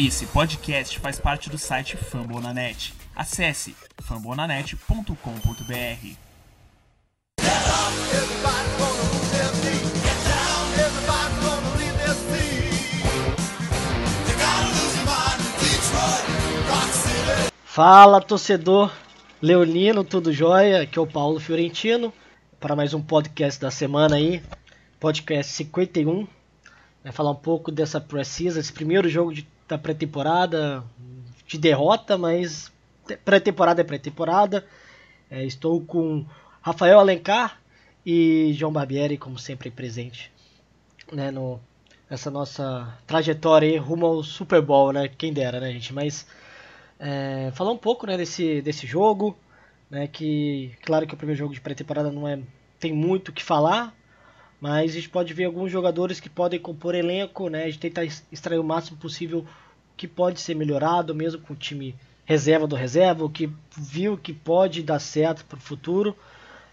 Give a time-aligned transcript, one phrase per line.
[0.00, 2.94] Esse podcast faz parte do site Fambonanet.
[3.16, 6.16] Acesse fambonanet.com.br.
[17.64, 18.92] Fala torcedor
[19.42, 20.82] leonino, tudo jóia?
[20.82, 22.14] Aqui é o Paulo Fiorentino
[22.60, 24.40] para mais um podcast da semana aí,
[25.00, 26.24] podcast 51.
[27.02, 30.82] Vai falar um pouco dessa precisa, esse primeiro jogo de, da pré-temporada,
[31.46, 32.72] de derrota, mas
[33.24, 34.66] pré-temporada é pré-temporada.
[35.30, 36.24] É, estou com
[36.62, 37.60] Rafael Alencar
[38.04, 40.32] e João Barbieri, como sempre, presente
[41.12, 41.60] né, no,
[42.08, 45.08] nessa nossa trajetória rumo ao Super Bowl, né?
[45.08, 45.92] Quem dera, né, gente?
[45.92, 46.26] Mas
[46.98, 49.36] é, falar um pouco né, desse, desse jogo,
[49.90, 52.38] né, que claro que o primeiro jogo de pré-temporada não é
[52.78, 53.94] tem muito o que falar,
[54.60, 58.04] mas a gente pode ver alguns jogadores que podem compor elenco, né, a gente tentar
[58.04, 59.44] extrair o máximo possível
[59.98, 61.94] que pode ser melhorado, mesmo com o time
[62.24, 66.16] reserva do reserva, o que viu que pode dar certo para o futuro.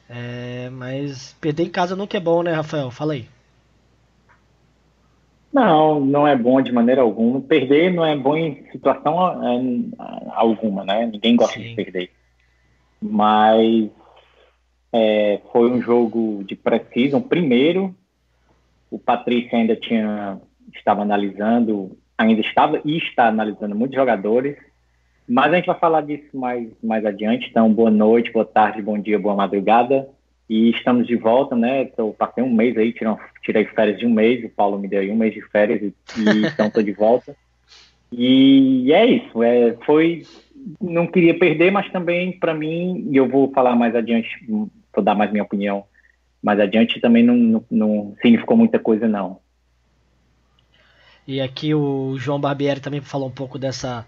[0.07, 2.91] É, mas perder em casa nunca é bom, né, Rafael?
[2.91, 3.27] Fala aí.
[5.51, 7.41] Não, não é bom de maneira alguma.
[7.41, 9.57] Perder não é bom em situação é,
[10.33, 11.07] alguma, né?
[11.07, 11.69] Ninguém gosta Sim.
[11.69, 12.11] de perder.
[13.01, 13.89] Mas
[14.93, 17.19] é, foi um jogo de preciso.
[17.21, 17.95] Primeiro,
[18.91, 20.39] o Patrício ainda tinha
[20.73, 24.57] estava analisando, ainda estava e está analisando muitos jogadores.
[25.27, 27.47] Mas a gente vai falar disso mais, mais adiante.
[27.49, 30.07] Então, boa noite, boa tarde, bom dia, boa madrugada.
[30.47, 31.89] E estamos de volta, né?
[31.97, 34.99] Eu passei um mês aí, tirei, tirei férias de um mês, o Paulo me deu
[34.99, 37.35] aí um mês de férias e, e então estou de volta.
[38.11, 40.21] E é isso, é, foi,
[40.79, 45.15] não queria perder, mas também para mim, e eu vou falar mais adiante, vou dar
[45.15, 45.83] mais minha opinião
[46.41, 49.39] mais adiante, também não, não, não significou muita coisa não.
[51.27, 54.05] E aqui o João Barbieri também falou um pouco dessa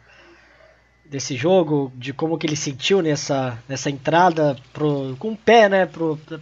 [1.09, 5.89] desse jogo, de como que ele sentiu nessa, nessa entrada pro, com o pé, né,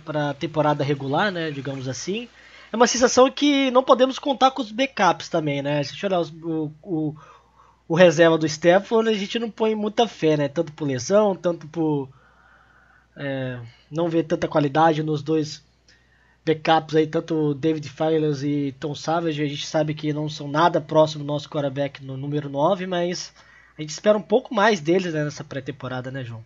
[0.04, 2.28] para a temporada regular, né, digamos assim.
[2.72, 5.84] É uma sensação que não podemos contar com os backups também, né?
[5.84, 7.16] Se a gente olhar os, o, o,
[7.88, 10.48] o, reserva do Stefano, a gente não põe muita fé, né?
[10.50, 12.10] Tanto por lesão, tanto por
[13.16, 13.60] é,
[13.90, 15.64] não ver tanta qualidade nos dois
[16.46, 19.42] backups aí, tanto David Files e Tom Savage.
[19.42, 23.34] A gente sabe que não são nada próximo do nosso quarterback no número 9, mas
[23.78, 26.46] a gente espera um pouco mais deles né, nessa pré-temporada, né, João?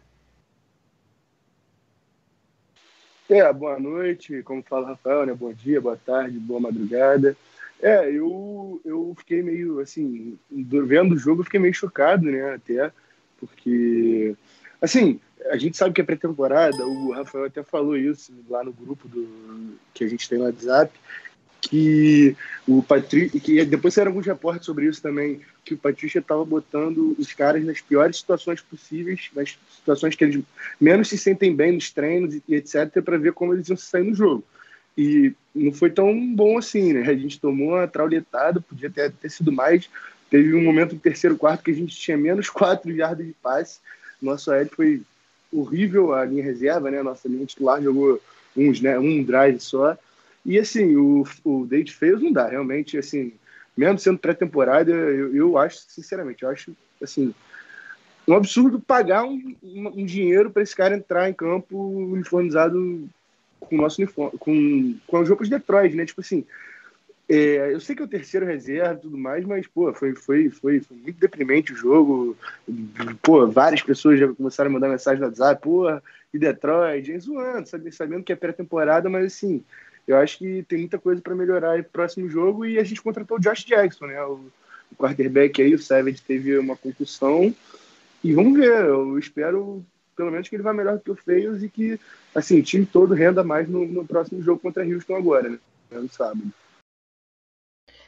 [3.30, 5.34] É, boa noite, como fala Rafael, né?
[5.34, 7.38] Bom dia, boa tarde, boa madrugada.
[7.82, 12.92] É, eu, eu fiquei meio, assim, vendo o jogo, eu fiquei meio chocado, né, até,
[13.40, 14.36] porque,
[14.82, 15.20] assim,
[15.50, 19.78] a gente sabe que é pré-temporada, o Rafael até falou isso lá no grupo do,
[19.94, 20.92] que a gente tem no WhatsApp,
[21.62, 22.36] que
[22.68, 27.16] o Patrícia, que depois saíram alguns reportes sobre isso também, que o Patrícia estava botando
[27.18, 30.44] os caras nas piores situações possíveis, nas situações que eles
[30.80, 34.16] menos se sentem bem nos treinos e, etc, para ver como eles iam sair no
[34.16, 34.44] jogo.
[34.98, 37.10] E não foi tão bom assim, né?
[37.10, 39.90] A gente tomou uma trauletada, podia ter, ter sido mais.
[40.30, 43.80] Teve um momento no terceiro quarto que a gente tinha menos quatro jardas de passe.
[44.22, 45.02] Nosso aéreo foi
[45.52, 47.02] horrível, a linha reserva, né?
[47.02, 48.22] Nossa linha titular jogou
[48.56, 48.98] uns, né?
[49.00, 49.98] Um drive só.
[50.46, 53.34] E assim, o, o Date fez não dá, realmente, assim,
[53.76, 57.34] mesmo sendo pré-temporada, eu, eu acho, sinceramente, eu acho, assim,
[58.28, 63.10] um absurdo pagar um, um dinheiro para esse cara entrar em campo uniformizado
[63.60, 66.06] com o nosso uniforme, com, com os roupas de Detroit, né?
[66.06, 66.46] Tipo assim,
[67.30, 70.50] é, eu sei que é o terceiro reserva e tudo mais, mas, pô, foi, foi,
[70.50, 72.36] foi, foi, muito deprimente o jogo.
[73.22, 75.86] Pô, várias pessoas já começaram a mandar mensagem no WhatsApp, pô,
[76.34, 79.64] e Detroit, zoando, sabe, sabendo que é pré-temporada, mas assim,
[80.08, 83.38] eu acho que tem muita coisa para melhorar no próximo jogo e a gente contratou
[83.38, 84.20] o Josh Jackson, né?
[84.24, 84.40] O,
[84.92, 87.54] o quarterback aí, o Savage teve uma concussão
[88.24, 88.86] e vamos ver.
[88.86, 89.86] Eu espero
[90.16, 92.00] pelo menos que ele vá melhor do que o Feios e que
[92.34, 95.60] assim o time todo renda mais no, no próximo jogo contra Houston agora, né?
[95.92, 96.52] No sábado.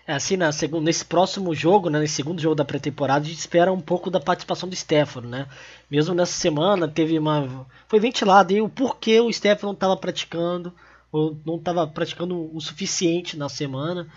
[0.07, 3.37] É assim, na segunda, nesse próximo jogo, né, nesse segundo jogo da pré-temporada, a gente
[3.37, 5.47] espera um pouco da participação do Stefano, né?
[5.89, 7.67] Mesmo nessa semana teve uma.
[7.87, 10.73] Foi ventilado aí o porquê o Stefano estava praticando
[11.11, 14.07] ou não estava praticando o suficiente na semana.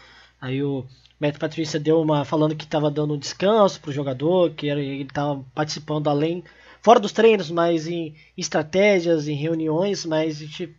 [0.41, 0.87] Aí o
[1.21, 5.03] Matt Patrícia deu uma falando que estava dando um descanso para o jogador, que ele
[5.03, 6.45] estava participando além
[6.81, 10.77] fora dos treinos, mas em estratégias, em reuniões, mas a gente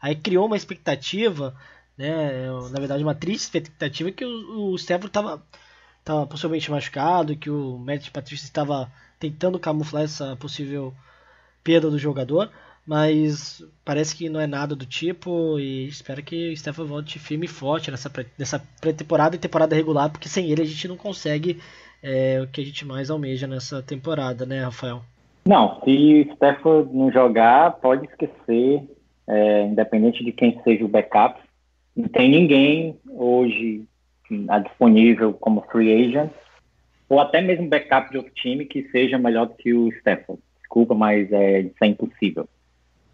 [0.00, 1.54] aí criou uma expectativa,
[1.96, 2.48] né?
[2.72, 5.42] Na verdade, uma triste expectativa que o, o Stefano estava
[6.04, 8.88] tava possivelmente machucado, que o Matt Patrícia estava
[9.18, 10.94] tentando camuflar essa possível
[11.64, 12.50] perda do jogador.
[12.86, 17.46] Mas parece que não é nada do tipo e espero que o Stefan volte firme
[17.46, 18.08] e forte nessa,
[18.38, 21.60] nessa pré-temporada e temporada regular, porque sem ele a gente não consegue
[22.02, 25.02] é o que a gente mais almeja nessa temporada, né, Rafael?
[25.44, 28.82] Não, se Stafford não jogar, pode esquecer,
[29.26, 31.40] é, independente de quem seja o backup,
[31.96, 33.84] não tem ninguém hoje
[34.64, 36.30] disponível como free agent,
[37.08, 40.42] ou até mesmo backup de outro time que seja melhor do que o Stafford.
[40.58, 42.48] Desculpa, mas é, isso é impossível.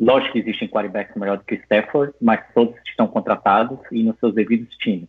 [0.01, 4.19] Lógico que existem quarterbacks melhor do que o Stafford, mas todos estão contratados e nos
[4.19, 5.09] seus devidos times.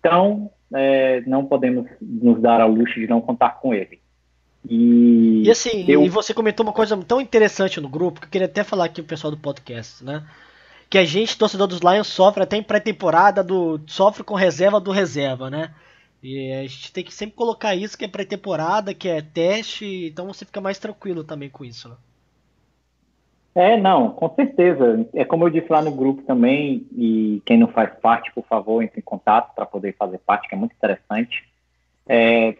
[0.00, 4.00] Então, é, não podemos nos dar ao luxo de não contar com ele.
[4.68, 6.02] E, e assim, eu...
[6.02, 9.00] e você comentou uma coisa tão interessante no grupo que eu queria até falar aqui
[9.00, 10.24] o pessoal do podcast, né?
[10.94, 14.92] Que a gente, torcedor dos Lions, sofre até em pré-temporada, do sofre com reserva do
[14.92, 15.74] reserva, né?
[16.22, 20.28] E a gente tem que sempre colocar isso que é pré-temporada, que é teste, então
[20.28, 21.96] você fica mais tranquilo também com isso, né?
[23.56, 25.04] É, não, com certeza.
[25.12, 28.80] É como eu disse lá no grupo também, e quem não faz parte, por favor,
[28.80, 31.42] entre em contato para poder fazer parte, que é muito interessante.
[32.06, 32.56] É,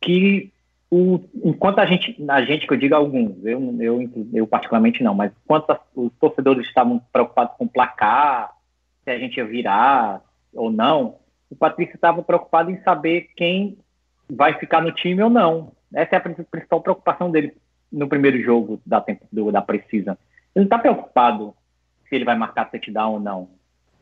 [0.00, 0.50] que
[0.96, 5.12] o, enquanto a gente, a gente que eu digo alguns, eu, eu, eu particularmente não,
[5.12, 8.52] mas enquanto os torcedores estavam preocupados com o placar,
[9.02, 10.22] se a gente ia virar
[10.54, 11.16] ou não,
[11.50, 13.76] o Patrício estava preocupado em saber quem
[14.30, 15.72] vai ficar no time ou não.
[15.92, 17.56] Essa é a principal preocupação dele
[17.90, 20.16] no primeiro jogo da, do, da Precisa.
[20.54, 21.54] Ele não está preocupado
[22.08, 23.48] se ele vai marcar touchdown ou não.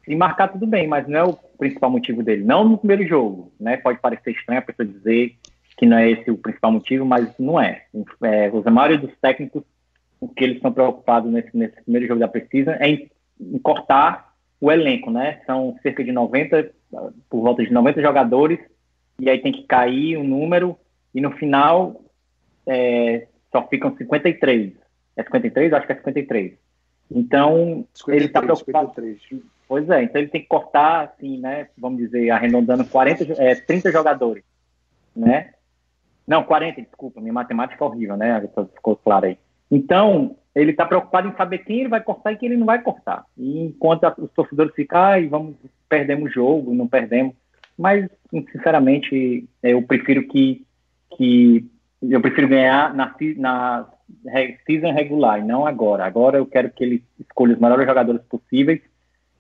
[0.05, 2.45] Se marcar, tudo bem, mas não é o principal motivo dele.
[2.45, 3.79] Não no primeiro jogo, né?
[3.79, 5.39] Pode parecer estranho a pessoa dizer
[5.83, 7.83] que não é esse o principal motivo, mas não é.
[8.23, 9.65] é a maioria dos técnicos,
[10.21, 14.33] o que eles estão preocupados nesse, nesse primeiro jogo da Precisa é em, em, cortar
[14.61, 15.41] o elenco, né?
[15.45, 16.71] São cerca de 90,
[17.29, 18.61] por volta de 90 jogadores,
[19.19, 20.79] e aí tem que cair o um número,
[21.13, 22.01] e no final
[22.65, 24.75] é, só ficam 53.
[25.17, 25.73] É 53?
[25.73, 26.53] Acho que é 53.
[27.11, 28.93] Então, 53, ele está preocupado.
[28.95, 29.43] 53.
[29.67, 31.67] Pois é, então ele tem que cortar, assim, né?
[31.77, 34.45] Vamos dizer, arredondando 40, é, 30 jogadores,
[35.17, 35.55] né?
[36.27, 38.49] Não, 40, desculpa, minha matemática é horrível, né?
[38.75, 39.39] Ficou claro aí.
[39.71, 42.83] Então, ele está preocupado em saber quem ele vai cortar e quem ele não vai
[42.83, 43.25] cortar.
[43.37, 45.57] E enquanto os torcedores ficam, ai, vamos,
[45.89, 47.35] perdemos o jogo, não perdemos.
[47.77, 48.09] Mas,
[48.53, 50.65] sinceramente, eu prefiro que,
[51.17, 51.67] que
[52.03, 53.89] eu prefiro ganhar na, na
[54.67, 56.05] season regular e não agora.
[56.05, 58.81] Agora eu quero que ele escolha os melhores jogadores possíveis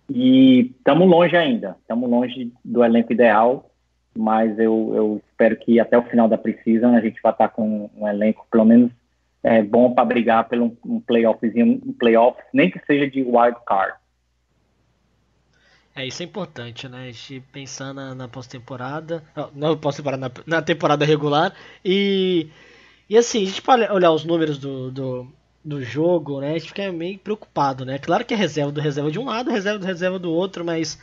[0.09, 1.77] e estamos longe ainda.
[1.81, 3.71] Estamos longe do elenco ideal,
[4.15, 7.91] mas eu, eu, espero que até o final da preseason a gente vai estar com
[7.97, 8.91] um elenco pelo menos
[9.43, 13.95] é, bom para brigar pelo um playoffzinho, um playoff, nem que seja de wild card.
[15.95, 17.03] É, isso é importante, né?
[17.03, 19.23] A gente pensar na, na pós-temporada.
[19.55, 21.53] Não, pós-temporada, na, na temporada regular.
[21.85, 22.49] E
[23.13, 25.27] e assim, a gente pode olhar os números do, do,
[25.63, 26.53] do jogo, né?
[26.53, 27.99] A gente fica meio preocupado, né?
[27.99, 30.99] Claro que é reserva do reserva de um lado, reserva do reserva do outro, mas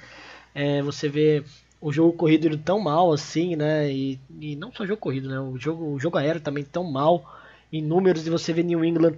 [0.56, 1.44] é, você vê
[1.82, 3.92] o jogo corrido tão mal assim, né?
[3.92, 5.40] E, e não só jogo corrido, né?
[5.40, 7.40] O jogo, o jogo aéreo também tão mal
[7.72, 9.16] em números e você vê New England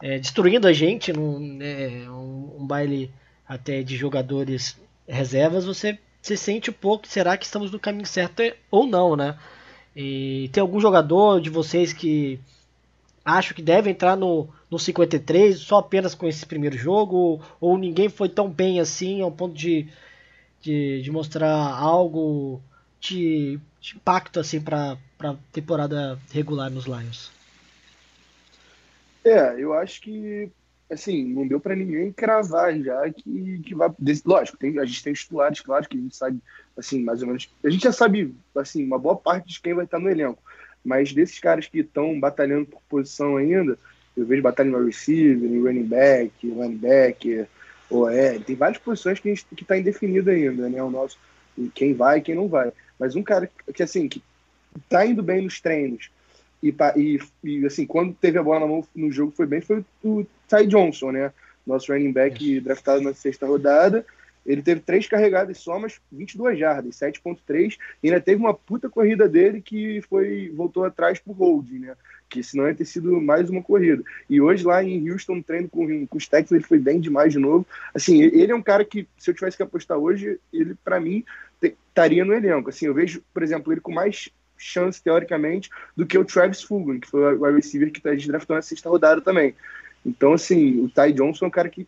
[0.00, 3.10] é, destruindo a gente num é, um, um, baile
[3.46, 4.78] até de jogadores
[5.08, 9.36] reservas, você se sente um pouco, será que estamos no caminho certo ou não, né?
[9.96, 12.38] E tem algum jogador de vocês que
[13.24, 17.40] acho que deve entrar no, no 53 só apenas com esse primeiro jogo?
[17.60, 19.88] Ou ninguém foi tão bem assim ao ponto de,
[20.60, 22.60] de, de mostrar algo
[23.00, 27.30] de, de impacto assim para a temporada regular nos Lions?
[29.24, 30.50] É, eu acho que
[30.90, 33.90] assim, não deu para ninguém cravar já que, que vai.
[34.24, 36.40] Lógico, tem, a gente tem titulares, claro, que a gente sabe,
[36.76, 37.48] assim, mais ou menos.
[37.62, 40.42] A gente já sabe, assim, uma boa parte de quem vai estar no elenco.
[40.84, 43.78] Mas desses caras que estão batalhando por posição ainda,
[44.16, 45.84] eu vejo batalha no receiver, em running
[46.78, 47.46] back,
[47.90, 48.40] linebacker, OL.
[48.44, 50.82] Tem várias posições que a gente que está indefinido ainda, né?
[50.82, 51.18] O nosso,
[51.74, 52.72] quem vai e quem não vai.
[52.98, 54.22] Mas um cara que, assim, que
[54.88, 56.10] tá indo bem nos treinos,
[56.62, 59.84] e, e, e, assim, quando teve a bola na mão no jogo foi bem, foi
[60.02, 61.32] o Ty Johnson, né?
[61.66, 64.04] Nosso running back draftado na sexta rodada.
[64.48, 67.76] Ele teve três carregadas só, mas 22 jardas, 7.3.
[68.02, 71.94] E ainda teve uma puta corrida dele que foi voltou atrás pro holding, né?
[72.30, 74.02] Que senão ia ter sido mais uma corrida.
[74.28, 77.38] E hoje lá em Houston, treino com, com os Texans, ele foi bem demais de
[77.38, 77.66] novo.
[77.94, 81.24] Assim, ele é um cara que, se eu tivesse que apostar hoje, ele, para mim,
[81.62, 82.70] estaria no elenco.
[82.70, 86.98] Assim, eu vejo, por exemplo, ele com mais chance, teoricamente, do que o Travis Fulgham,
[86.98, 89.54] que foi o wide receiver que a gente draftou na sexta rodada também.
[90.04, 91.86] Então, assim, o Ty Johnson é um cara que,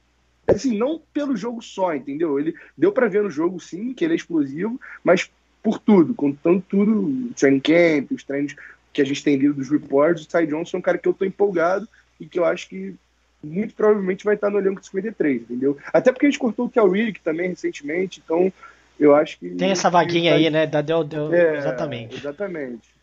[0.57, 2.39] assim, não pelo jogo só, entendeu?
[2.39, 5.31] Ele deu para ver no jogo, sim, que ele é explosivo, mas
[5.63, 8.55] por tudo, contando tudo, o training camp, os treinos
[8.93, 11.15] que a gente tem lido dos reports, o Ty Johnson é um cara que eu
[11.15, 11.89] tô empolgado
[12.19, 12.95] e que eu acho que
[13.43, 15.79] muito provavelmente vai estar no elenco de 53, entendeu?
[15.93, 16.91] Até porque a gente cortou o Kel
[17.23, 18.53] também recentemente, então
[18.99, 19.51] eu acho que.
[19.51, 20.67] Tem essa vaguinha aí, né?
[20.67, 22.17] Da, deu, deu, é, exatamente.
[22.17, 23.00] Exatamente.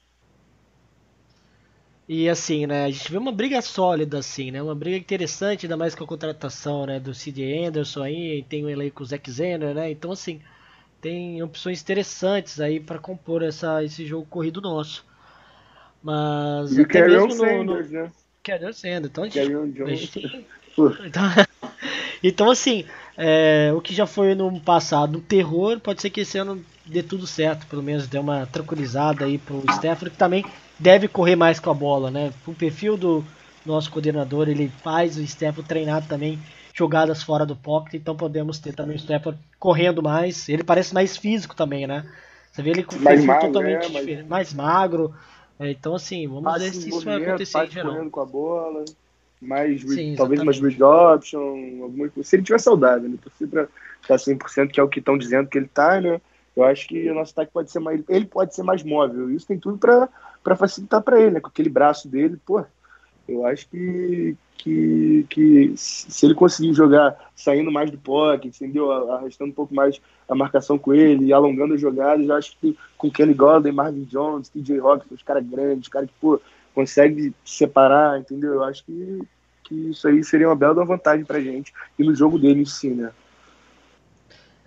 [2.08, 4.62] E assim, né, a gente vê uma briga sólida, assim, né?
[4.62, 7.66] Uma briga interessante, ainda mais com a contratação, né, do C.D.
[7.66, 9.92] Anderson aí, tem o elenco Zack Zender, né?
[9.92, 10.40] Então, assim,
[11.02, 15.06] tem opções interessantes aí para compor essa, esse jogo corrido nosso.
[16.02, 18.04] Mas e até mesmo no, Sanders, no...
[18.04, 18.12] né?
[18.42, 19.40] Carrion Sanders, então a gente,
[19.84, 20.46] a gente...
[21.08, 21.24] Então,
[22.24, 22.86] então, assim,
[23.18, 27.02] é, o que já foi no passado um terror, pode ser que esse ano dê
[27.02, 30.46] tudo certo, pelo menos dê uma tranquilizada aí pro Stafford, que também
[30.80, 32.32] deve correr mais com a bola, né?
[32.46, 33.24] O perfil do
[33.66, 36.40] nosso coordenador, ele faz o Stafford treinar também
[36.74, 40.48] jogadas fora do pocket, então podemos ter também o Stafford correndo mais.
[40.48, 42.06] Ele parece mais físico também, né?
[42.52, 44.54] Você vê ele com mais magro, totalmente é, diferente, mais...
[44.54, 45.14] mais magro.
[45.60, 47.92] É, então assim, vamos ver se isso vai acontecer em geral.
[47.94, 48.86] correndo com a bola,
[49.42, 52.28] mais Sim, talvez mais read option, alguma coisa.
[52.28, 53.18] Se ele tiver saudável, né?
[53.22, 53.68] Torcer pra
[54.02, 56.22] estar 100%, que é o que estão dizendo que ele tá, né?
[56.58, 58.04] Eu acho que o nosso ataque pode ser mais.
[58.10, 59.30] Ele pode ser mais móvel.
[59.30, 61.40] Isso tem tudo para facilitar para ele, né?
[61.40, 62.66] Com aquele braço dele, pô.
[63.28, 68.92] Eu acho que, que, que se ele conseguir jogar saindo mais do pocket, entendeu?
[68.92, 73.12] Arrastando um pouco mais a marcação com ele, alongando as jogadas, eu acho que com
[73.12, 76.42] Kenny Golden, Marvin Jones, TJ Hawkins, os caras grandes, os caras que, pô,
[76.74, 78.54] consegue separar, entendeu?
[78.54, 79.22] Eu acho que,
[79.64, 81.72] que isso aí seria uma bela vantagem pra gente.
[82.00, 83.12] E no jogo dele em si, né?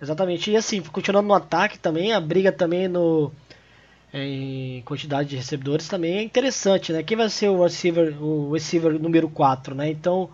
[0.01, 0.49] Exatamente.
[0.51, 3.31] E assim, continuando no ataque também, a briga também no
[4.13, 7.01] em quantidade de recebedores também é interessante, né?
[7.01, 9.89] Quem vai ser o receiver, o receiver número 4, né?
[9.89, 10.29] Então,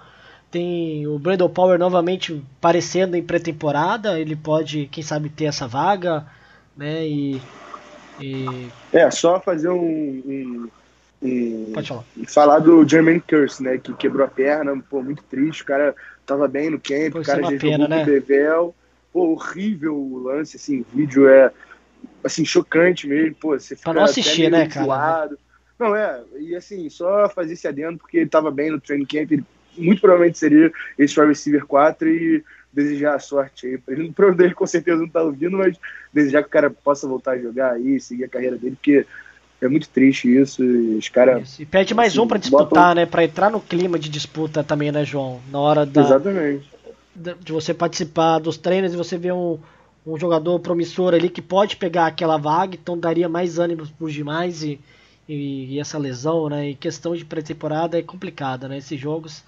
[0.50, 6.26] tem o Brandon Power novamente aparecendo em pré-temporada, ele pode, quem sabe, ter essa vaga,
[6.76, 7.08] né?
[7.08, 7.42] E,
[8.20, 8.68] e...
[8.92, 10.70] É, só fazer um, um,
[11.22, 12.04] um, Pode falar.
[12.28, 13.78] Falar do Jermaine Curse, né?
[13.78, 15.96] Que quebrou a perna, pô, muito triste, o cara
[16.26, 18.04] tava bem no camp, o cara é já pena, jogou né?
[18.04, 18.74] Bevel
[19.12, 21.52] pô, horrível o lance, assim, o vídeo é,
[22.24, 25.30] assim, chocante mesmo, pô, você fica pra não assistir, né, cara?
[25.80, 29.32] Não, é, e assim, só fazer esse adendo, porque ele tava bem no training camp,
[29.32, 29.46] ele
[29.78, 34.14] muito provavelmente seria esse wide receiver 4 e desejar a sorte aí ele.
[34.18, 35.78] O dele com certeza não tá ouvindo, mas
[36.14, 39.06] desejar que o cara possa voltar a jogar aí, seguir a carreira dele, porque
[39.62, 40.64] é muito triste isso.
[40.64, 41.60] E os caras.
[41.60, 42.96] E pede mais assim, um para disputar, botam...
[42.96, 43.06] né?
[43.06, 45.40] Para entrar no clima de disputa também, né, João?
[45.52, 46.02] Na hora da.
[46.02, 46.77] Exatamente
[47.18, 49.58] de você participar dos treinos e você ver um,
[50.06, 54.64] um jogador promissor ali que pode pegar aquela vaga, então daria mais ânimos por demais
[54.64, 54.80] e,
[55.28, 56.70] e, e, essa lesão, né?
[56.70, 58.78] E questão de pré-temporada é complicada, né?
[58.78, 59.44] Esses jogos,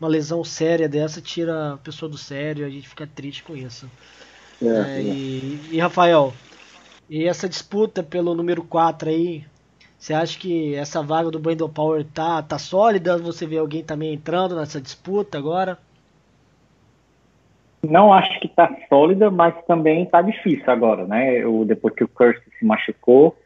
[0.00, 3.90] uma lesão séria dessa tira a pessoa do sério, a gente fica triste com isso.
[4.62, 6.32] É, é, e, e, Rafael,
[7.08, 9.44] e essa disputa pelo número 4 aí,
[9.98, 13.16] você acha que essa vaga do Brandon Power tá, tá sólida?
[13.16, 15.78] Você vê alguém também entrando nessa disputa agora?
[17.84, 21.38] Não acho que está sólida, mas também está difícil agora, né?
[21.38, 23.36] Eu, depois que o Curse se machucou,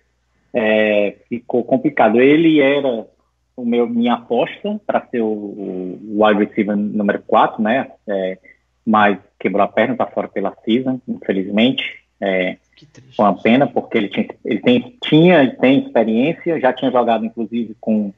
[0.52, 2.20] é, ficou complicado.
[2.20, 3.06] Ele era
[3.56, 7.90] o meu minha aposta para ser o, o, wide receiver número 4, né?
[8.06, 8.38] É,
[8.86, 11.82] mas quebrou a perna, está fora pela season, infelizmente.
[12.20, 12.56] É,
[13.14, 17.76] foi uma pena, porque ele, tinha, ele tem, tinha tem experiência, já tinha jogado, inclusive,
[17.80, 18.12] com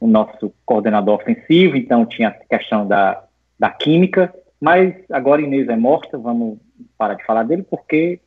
[0.00, 3.24] o nosso coordenador ofensivo, então tinha a questão da,
[3.58, 4.32] da química.
[4.64, 6.56] Mas agora Inês é morta, vamos
[6.96, 8.18] parar de falar dele, porque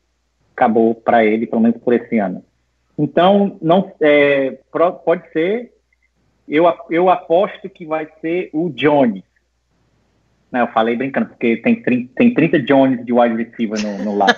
[0.55, 2.45] acabou para ele, pelo menos por esse ano.
[2.95, 4.59] Então, não é,
[5.03, 5.73] pode ser,
[6.47, 9.23] eu, eu aposto que vai ser o Jones.
[10.51, 14.35] Não, eu falei brincando, porque tem, tem 30 Jones de wide receiver no, no lado.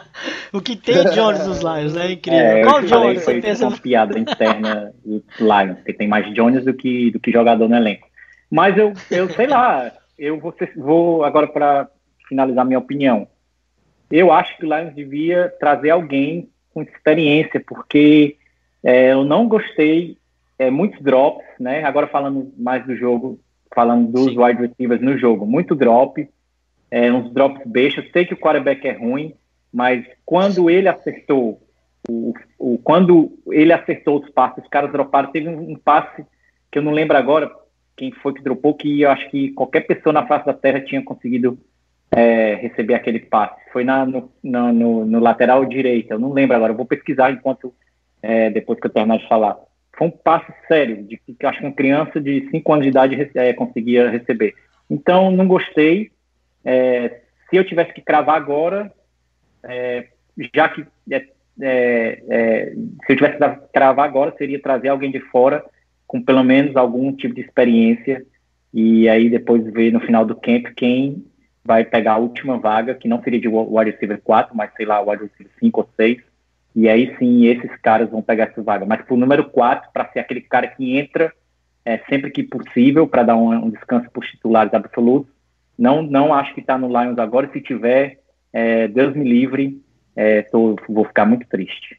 [0.50, 2.12] o que tem Jones nos Lions, né?
[2.12, 2.40] Incrível.
[2.40, 3.22] É, Qual Jones?
[3.22, 3.68] Foi pensa...
[3.68, 7.76] uma piada interna dos Lions, porque tem mais Jones do que, do que jogador no
[7.76, 8.08] elenco.
[8.50, 11.88] Mas eu, eu sei lá, eu vou, vou agora para
[12.28, 13.26] finalizar minha opinião.
[14.10, 18.36] Eu acho que o Lions devia trazer alguém com experiência, porque
[18.82, 20.18] é, eu não gostei
[20.58, 21.84] é, muitos drops, né?
[21.84, 23.40] Agora falando mais do jogo,
[23.74, 24.38] falando dos Sim.
[24.38, 26.28] wide receivers no jogo, muito drop,
[26.90, 28.10] é, uns drops bestas.
[28.12, 29.34] Sei que o quarterback é ruim,
[29.72, 31.60] mas quando ele acertou,
[32.08, 35.32] o, o, quando ele acertou os passes, os caras droparam.
[35.32, 36.24] Teve um, um passe
[36.70, 37.50] que eu não lembro agora,
[37.96, 41.02] quem foi que dropou, que eu acho que qualquer pessoa na face da Terra tinha
[41.02, 41.58] conseguido
[42.10, 43.60] é, receber aquele passe.
[43.72, 47.74] Foi na, no, no, no, lateral direito, eu não lembro agora, eu vou pesquisar enquanto,
[48.22, 49.56] é, depois que eu terminar de falar.
[49.96, 53.30] Foi um passe sério, de que acho que uma criança de 5 anos de idade
[53.34, 54.54] é, conseguia receber.
[54.90, 56.10] Então, não gostei.
[56.64, 58.92] É, se eu tivesse que cravar agora,
[59.62, 60.08] é,
[60.54, 62.72] já que é,
[63.06, 65.64] se eu tivesse que cravar agora, seria trazer alguém de fora
[66.14, 68.24] com pelo menos algum tipo de experiência
[68.72, 71.24] e aí depois ver no final do camp quem
[71.64, 75.00] vai pegar a última vaga, que não seria de wide receiver 4, mas sei lá,
[75.00, 76.18] wide receiver 5 ou 6,
[76.76, 78.86] e aí sim esses caras vão pegar essa vaga.
[78.86, 81.32] Mas pro número 4, para ser aquele cara que entra
[81.84, 85.32] é, sempre que possível para dar um, um descanso para os titulares absolutos.
[85.76, 87.50] Não, não acho que está no Lions agora.
[87.52, 88.20] Se tiver,
[88.52, 89.82] é, Deus me livre,
[90.14, 91.98] é, tô, vou ficar muito triste.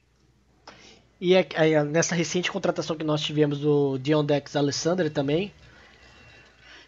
[1.20, 5.52] E é, é, nessa recente contratação que nós tivemos do Dion Dex Alessandro também,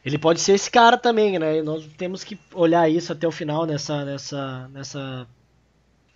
[0.06, 1.62] ele pode ser esse cara também, né?
[1.62, 5.28] Nós temos que olhar isso até o final nessa, nessa, nessa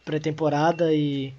[0.05, 1.33] pré-temporada e,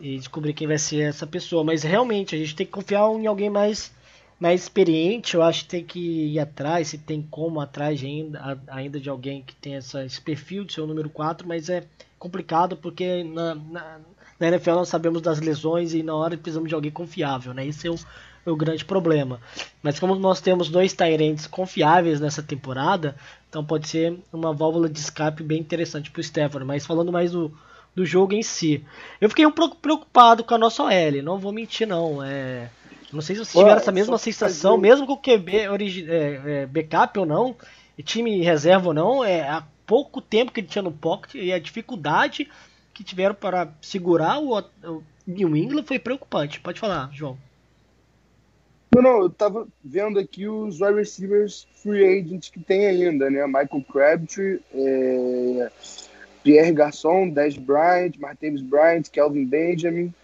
[0.00, 1.62] e descobrir quem vai ser essa pessoa.
[1.62, 3.94] Mas realmente a gente tem que confiar em alguém mais
[4.38, 9.00] mais experiente, eu acho que tem que ir atrás, se tem como atrás ainda, ainda
[9.00, 11.84] de alguém que tem essa, esse perfil de ser o número 4, mas é
[12.18, 14.00] complicado porque na, na,
[14.38, 17.66] na, NFL nós sabemos das lesões e na hora precisamos de alguém confiável, né?
[17.66, 17.96] Esse é o,
[18.46, 19.40] é o grande problema.
[19.82, 23.16] Mas como nós temos dois Tyrants confiáveis nessa temporada,
[23.48, 26.66] então pode ser uma válvula de escape bem interessante para o Stefano.
[26.66, 27.52] Mas falando mais do,
[27.94, 28.84] do jogo em si,
[29.20, 32.68] eu fiquei um pouco preocupado com a nossa OL, não vou mentir não, é
[33.12, 34.82] não sei se vocês tiveram essa mesma sensação, fazer...
[34.82, 36.10] mesmo com o QB origi...
[36.10, 37.56] é, é, backup ou não,
[38.04, 41.58] time reserva ou não, é há pouco tempo que ele tinha no pocket e a
[41.58, 42.48] dificuldade
[42.96, 46.58] que tiveram para segurar o, o New England foi preocupante.
[46.58, 47.36] Pode falar, João.
[48.94, 53.46] Não, não, eu tava vendo aqui os wide receivers free agents que tem ainda, né?
[53.46, 55.70] Michael Crabtree, é...
[56.42, 60.14] Pierre Garçon, Des Bryant, Martavis Bryant, Kelvin Benjamin,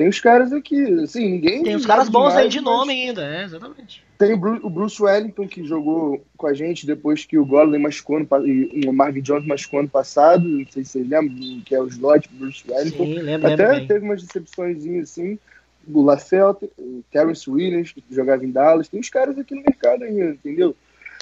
[0.00, 1.62] tem os caras aqui, assim, ninguém.
[1.62, 4.02] Tem os caras bons aí de nome ainda, é, exatamente.
[4.16, 8.26] Tem o Bruce Wellington, que jogou com a gente depois que o Golden machucou no,
[8.46, 10.42] e o Marvin Jones machucou ano passado.
[10.42, 13.04] Não sei se vocês lembram, que é o slot Bruce Wellington.
[13.04, 15.38] Sim, lembro, Até lembro teve umas decepções assim.
[15.86, 18.88] O LaFelt, o Terrence Williams, que jogava em Dallas.
[18.88, 20.74] Tem os caras aqui no mercado ainda, entendeu?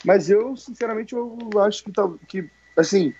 [0.04, 3.12] Mas eu, sinceramente, eu acho que, tá, que assim,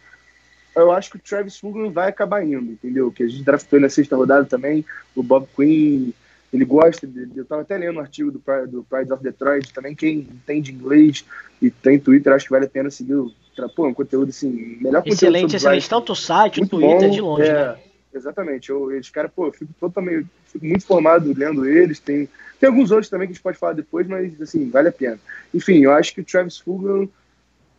[0.74, 3.10] eu acho que o Travis Fulgham vai acabar indo, entendeu?
[3.10, 4.84] Que a gente draftou na sexta rodada também,
[5.14, 6.12] o Bob Quinn,
[6.52, 9.94] ele gosta, de, eu estava até lendo um artigo do, do Pride of Detroit, também
[9.94, 11.24] quem entende inglês
[11.60, 13.32] e tem Twitter, acho que vale a pena seguir o
[13.74, 17.20] pô, um conteúdo assim, melhor excelente, conteúdo Excelente, tanto o site, o Twitter, bom, de
[17.20, 17.78] longe, é, né?
[18.14, 22.28] Exatamente, eu, eles, cara, pô, eu fico totalmente, fico muito formado lendo eles, tem,
[22.58, 25.18] tem alguns outros também que a gente pode falar depois, mas, assim, vale a pena.
[25.52, 27.08] Enfim, eu acho que o Travis Fulgham,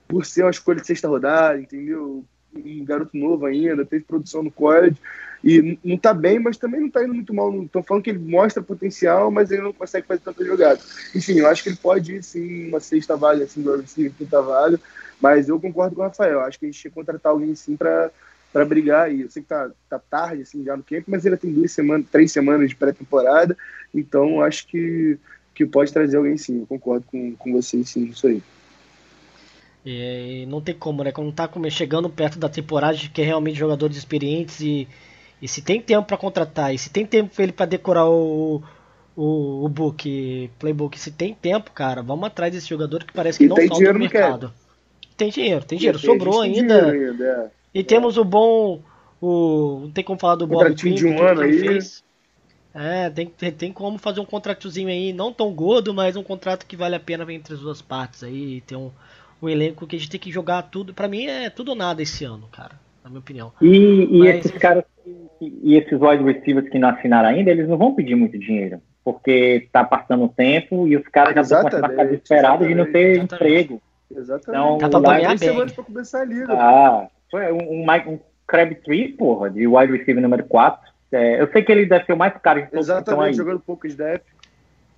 [0.07, 2.23] por ser uma escolha de sexta rodada, entendeu?
[2.55, 4.97] Um garoto novo ainda, teve produção no college
[5.43, 7.53] e não tá bem, mas também não tá indo muito mal.
[7.63, 10.79] Estão falando que ele mostra potencial, mas ele não consegue fazer tanta jogada.
[11.15, 14.41] Enfim, eu acho que ele pode ir sim uma sexta vaga, assim, do receiver, quinta
[14.41, 14.79] vaga,
[15.21, 16.41] mas eu concordo com o Rafael.
[16.41, 18.11] Acho que a gente tinha que contratar alguém sim para
[18.51, 19.21] para brigar aí.
[19.21, 22.07] Eu sei que tá, tá tarde assim já no camp, mas ele tem duas semanas,
[22.11, 23.55] três semanas de pré-temporada,
[23.93, 25.17] então acho que,
[25.53, 26.61] que pode trazer alguém sim.
[26.61, 28.41] Eu concordo com, com vocês sim, isso aí.
[29.85, 31.11] E não tem como, né?
[31.11, 34.87] Quando tá chegando perto da temporada, de que é realmente jogadores experientes e,
[35.41, 38.61] e se tem tempo para contratar, e se tem tempo pra ele para decorar o,
[39.15, 43.45] o, o book, playbook, se tem tempo, cara, vamos atrás desse jogador que parece que
[43.45, 44.53] e não falta no mercado.
[45.15, 46.91] Tem dinheiro, tem dinheiro, sobrou ainda.
[46.91, 47.51] Dinheiro ainda é.
[47.73, 47.83] E é.
[47.83, 48.81] temos o bom.
[49.21, 51.59] O, não tem como falar do Bob Quinn, de um ano aí.
[51.59, 52.03] Fez.
[52.73, 56.65] É, tem, tem, tem como fazer um contratozinho aí, não tão gordo, mas um contrato
[56.65, 58.61] que vale a pena entre as duas partes aí.
[58.61, 58.91] Tem um,
[59.41, 60.93] um elenco que a gente tem que jogar tudo.
[60.93, 62.73] Para mim é tudo ou nada esse ano, cara,
[63.03, 63.51] na minha opinião.
[63.61, 64.45] E, e Mas...
[64.45, 64.83] esses caras
[65.41, 69.67] e esses wide receivers que não assinaram ainda, eles não vão pedir muito dinheiro, porque
[69.71, 72.91] tá passando o tempo e os caras já estão começando a ficar desesperados de não
[72.91, 73.35] ter exatamente.
[73.35, 73.81] emprego.
[74.15, 74.75] Exatamente.
[74.75, 76.47] Então, tá pra semanas pra começar a liga.
[76.49, 80.89] Ah, foi um, um, um Crabtree, porra, de wide receiver número 4.
[81.11, 83.87] É, eu sei que ele deve ser o mais caro de todos Exatamente, jogando pouco
[83.87, 84.21] snap.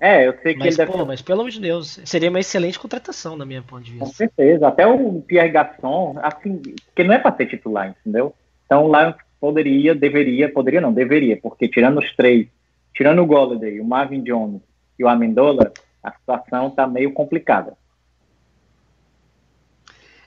[0.03, 2.39] É, eu sei que mas, ele deve pô, mas pelo amor de Deus, seria uma
[2.39, 4.05] excelente contratação, na minha ponto de vista.
[4.05, 4.67] Com certeza.
[4.67, 6.59] Até o Pierre Gasson, assim,
[6.95, 8.33] que não é para ser titular, entendeu?
[8.65, 12.47] Então o Lions poderia, deveria, poderia não, deveria, porque tirando os três,
[12.95, 14.63] tirando o Golladay, o Marvin Jones
[14.97, 17.77] e o Amendola, a situação tá meio complicada.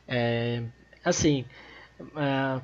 [0.07, 0.63] É,
[1.05, 1.45] assim,
[2.17, 2.61] é,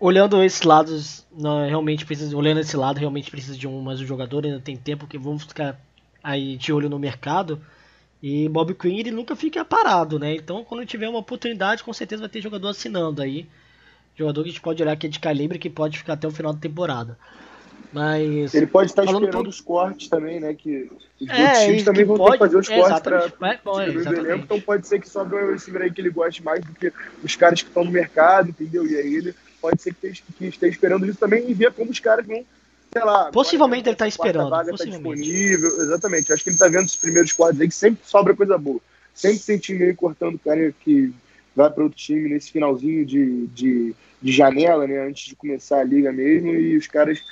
[0.00, 4.06] olhando esses lados, não, realmente precisa, olhando esse lado, realmente precisa de um, mas o
[4.06, 5.78] jogador ainda tem tempo que vamos ficar
[6.22, 7.60] aí de olho no mercado.
[8.22, 10.34] E Bob Quinn ele nunca fica parado, né?
[10.34, 13.46] Então quando tiver uma oportunidade, com certeza vai ter jogador assinando aí.
[14.16, 16.30] Jogador que a gente pode olhar que é de calibre que pode ficar até o
[16.30, 17.16] final da temporada.
[17.92, 18.54] Mas.
[18.54, 19.48] Ele pode estar esperando por...
[19.48, 20.54] os cortes também, né?
[20.54, 22.32] Que os é, times também vão pode...
[22.32, 25.82] ter que fazer os cortes para bom, é, Então pode ser que sobre um receiver
[25.82, 28.86] aí que ele goste mais do que os caras que estão no mercado, entendeu?
[28.86, 30.08] E aí ele pode ser que
[30.46, 32.44] esteja esperando isso também e ver como os caras vão
[32.92, 33.30] sei lá.
[33.30, 34.50] Possivelmente ele está esperando.
[34.50, 36.32] Vaga tá disponível, exatamente.
[36.32, 38.80] Acho que ele está vendo os primeiros quadros aí que sempre sobra coisa boa.
[39.14, 41.12] Sempre tem time aí cortando o cara que
[41.54, 45.06] vai para outro time nesse finalzinho de, de, de, janela, né?
[45.06, 47.22] Antes de começar a liga mesmo, e os caras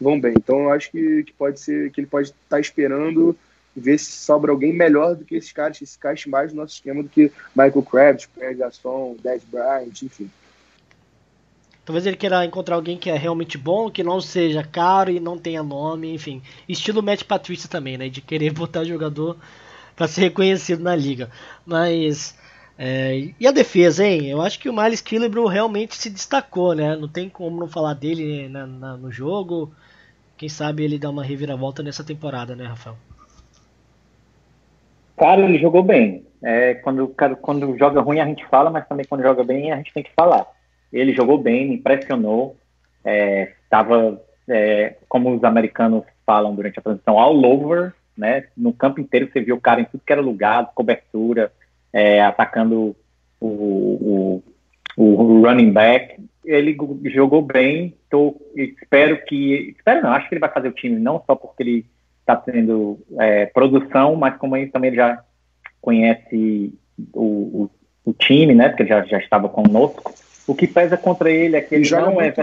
[0.00, 0.34] vão bem.
[0.36, 3.36] Então eu acho que, que pode ser que ele pode estar tá esperando
[3.74, 6.74] ver se sobra alguém melhor do que esses caras, que se encaixe mais no nosso
[6.74, 10.30] esquema do que Michael Krabs, Pierre Gasson, Dez Bryant, enfim.
[11.84, 15.36] Talvez ele queira encontrar alguém que é realmente bom, que não seja caro e não
[15.36, 16.40] tenha nome, enfim.
[16.68, 18.08] Estilo Matt Patrícia também, né?
[18.08, 19.36] De querer botar jogador
[19.96, 21.28] para ser reconhecido na liga.
[21.66, 22.40] Mas.
[22.78, 24.28] É, e a defesa, hein?
[24.28, 26.96] Eu acho que o Miles Killebrew realmente se destacou, né?
[26.96, 29.72] Não tem como não falar dele na, na, no jogo.
[30.36, 32.96] Quem sabe ele dá uma reviravolta nessa temporada, né, Rafael?
[35.16, 36.24] Cara, ele jogou bem.
[36.42, 39.92] É, quando, quando joga ruim a gente fala, mas também quando joga bem a gente
[39.92, 40.46] tem que falar.
[40.92, 42.56] Ele jogou bem, me impressionou.
[43.04, 48.44] Estava, é, é, como os americanos falam durante a transição, all over, né?
[48.56, 51.52] No campo inteiro você viu o cara em tudo que era lugar, cobertura,
[51.92, 52.96] é, atacando
[53.40, 54.42] o, o,
[54.96, 56.16] o, running back.
[56.44, 56.76] Ele
[57.06, 57.94] jogou bem.
[58.10, 61.62] Tô, espero que, espero não, acho que ele vai fazer o time não só porque
[61.62, 61.86] ele
[62.20, 65.22] está tendo é, produção, mas como ele também já
[65.80, 66.72] conhece
[67.12, 67.22] o,
[67.64, 67.70] o,
[68.04, 68.68] o, time, né?
[68.68, 70.12] Porque já, já estava conosco.
[70.46, 72.34] O que pesa contra ele é que ele, ele não é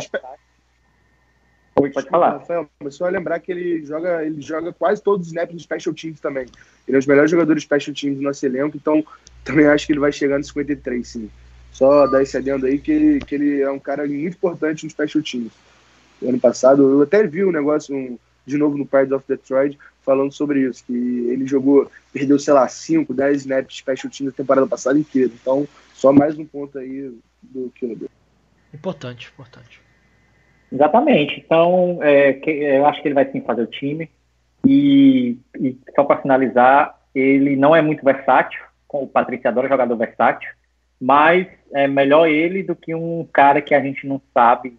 [1.80, 2.32] Oi, pode falar.
[2.32, 5.96] Rafael, mas só lembrar que ele joga, ele joga quase todos os snaps do Special
[5.96, 6.44] Teams também.
[6.86, 9.04] Ele é um dos melhores jogadores Special Teams do nosso elenco, então
[9.46, 11.30] também acho que ele vai chegar no 53, sim.
[11.72, 14.90] Só dar esse adendo aí que ele, que ele é um cara muito importante no
[14.90, 15.54] Special Teams.
[16.22, 20.34] Ano passado, eu até vi um negócio um, de novo no Pride of Detroit falando
[20.34, 24.38] sobre isso, que ele jogou, perdeu, sei lá, 5, 10 snaps de Special Teams na
[24.38, 25.32] temporada passada inteira.
[25.42, 28.10] Então, só mais um ponto aí do Killer.
[28.74, 29.82] Importante, importante.
[30.72, 31.42] Exatamente.
[31.44, 34.10] Então, é, que, eu acho que ele vai sim fazer o time.
[34.66, 38.60] E, e só para finalizar, ele não é muito versátil.
[38.88, 40.50] O Patrícia adora jogador versátil.
[41.00, 44.78] Mas é melhor ele do que um cara que a gente não sabe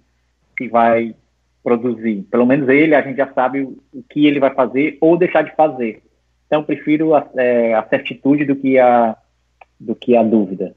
[0.57, 1.15] se vai
[1.63, 2.23] produzir.
[2.31, 5.55] Pelo menos ele, a gente já sabe o que ele vai fazer ou deixar de
[5.55, 6.03] fazer.
[6.47, 9.17] Então, prefiro a, é, a certitude do que a,
[9.79, 10.75] do que a dúvida.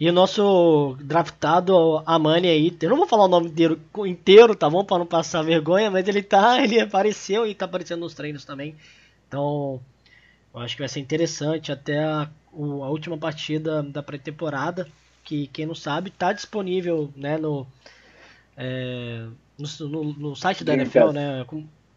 [0.00, 4.70] E o nosso draftado Amani aí, eu não vou falar o nome inteiro, inteiro tá
[4.70, 4.84] bom?
[4.84, 8.76] Para não passar vergonha, mas ele tá, ele apareceu e tá aparecendo nos treinos também.
[9.26, 9.80] Então,
[10.54, 14.88] eu acho que vai ser interessante até a, a última partida da pré-temporada,
[15.24, 17.66] que quem não sabe tá disponível, né, no,
[18.56, 19.26] é,
[19.58, 21.14] no, no, no, site da Game NFL, Pass.
[21.14, 21.46] né,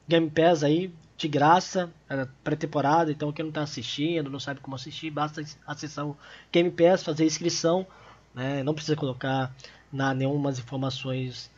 [0.07, 4.75] Game Pass aí, de graça, é pré-temporada, então quem não está assistindo, não sabe como
[4.75, 6.17] assistir, basta acessar o
[6.51, 7.85] Game Pass, fazer inscrição,
[8.33, 8.63] né?
[8.63, 9.53] não precisa colocar
[9.91, 11.51] na, nenhuma informações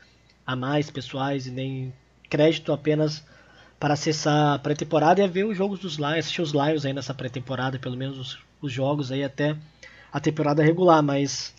[0.45, 1.93] a mais pessoais e nem
[2.30, 3.26] crédito, apenas
[3.80, 7.13] para acessar a pré-temporada e ver os jogos dos Lions, assistir os Lions aí nessa
[7.13, 9.56] pré-temporada, pelo menos os, os, jogos aí até
[10.12, 11.54] a temporada regular, mas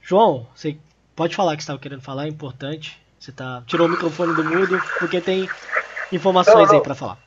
[0.00, 0.78] João, você
[1.14, 3.00] pode falar que estava querendo falar, é importante.
[3.18, 5.48] Você tá tirou o microfone do mudo porque tem
[6.12, 7.18] informações não, aí para falar.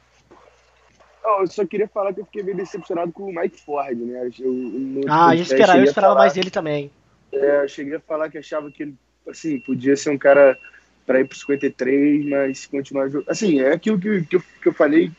[1.24, 4.30] Não, eu só queria falar que eu fiquei meio decepcionado com o Mike Ford, né?
[4.39, 6.91] Eu, ah, eu esperava, eu esperava falar, mais dele também.
[7.32, 8.95] É, eu cheguei a falar que achava que ele,
[9.28, 10.58] assim, podia ser um cara
[11.06, 13.30] para ir para 53, mas continuar jogando.
[13.30, 15.12] Assim, é aquilo que, que, eu, que eu falei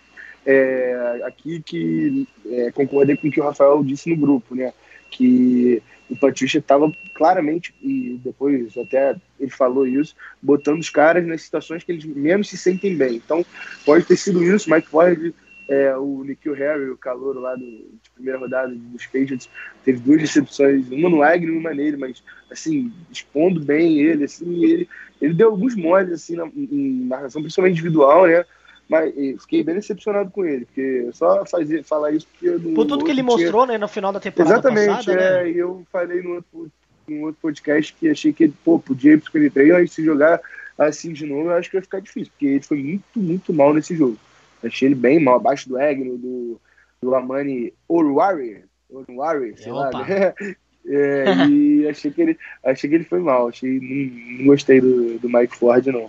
[0.46, 4.72] é, aqui que é, concordei com o que o Rafael disse no grupo, né?
[5.10, 11.42] Que o Patrícia estava claramente, e depois até ele falou isso, botando os caras nas
[11.42, 13.16] situações que eles menos se sentem bem.
[13.16, 13.44] Então,
[13.84, 15.34] pode ter sido isso, Mike Ford,
[15.68, 19.50] é, o Nikhil Harry, o calor lá do, de primeira rodada dos Patriots,
[19.84, 24.64] teve duas recepções, uma no Agnew e uma nele, mas, assim, expondo bem ele, assim,
[24.64, 24.88] ele,
[25.20, 28.44] ele deu alguns moles, assim, na, em narração, principalmente individual, né,
[28.88, 32.50] mas fiquei bem decepcionado com ele, porque só fazer, falar isso porque.
[32.74, 33.36] Por tudo que ele tinha...
[33.36, 35.50] mostrou, né, no final da temporada Exatamente, passada, é, né?
[35.50, 36.70] eu falei no outro,
[37.08, 40.40] no outro podcast que achei que ele, pô, podia ir pro 53, mas se jogar
[40.78, 43.74] assim de novo, eu acho que vai ficar difícil, porque ele foi muito, muito mal
[43.74, 44.18] nesse jogo.
[44.62, 46.60] Achei ele bem mal, abaixo do Egno, do,
[47.02, 49.98] do Amani Oruari, Oruari, sei Opa.
[49.98, 50.06] lá.
[50.06, 50.34] Né?
[50.88, 55.18] É, e achei que, ele, achei que ele foi mal, achei, não, não gostei do,
[55.18, 56.08] do Mike Ford, não.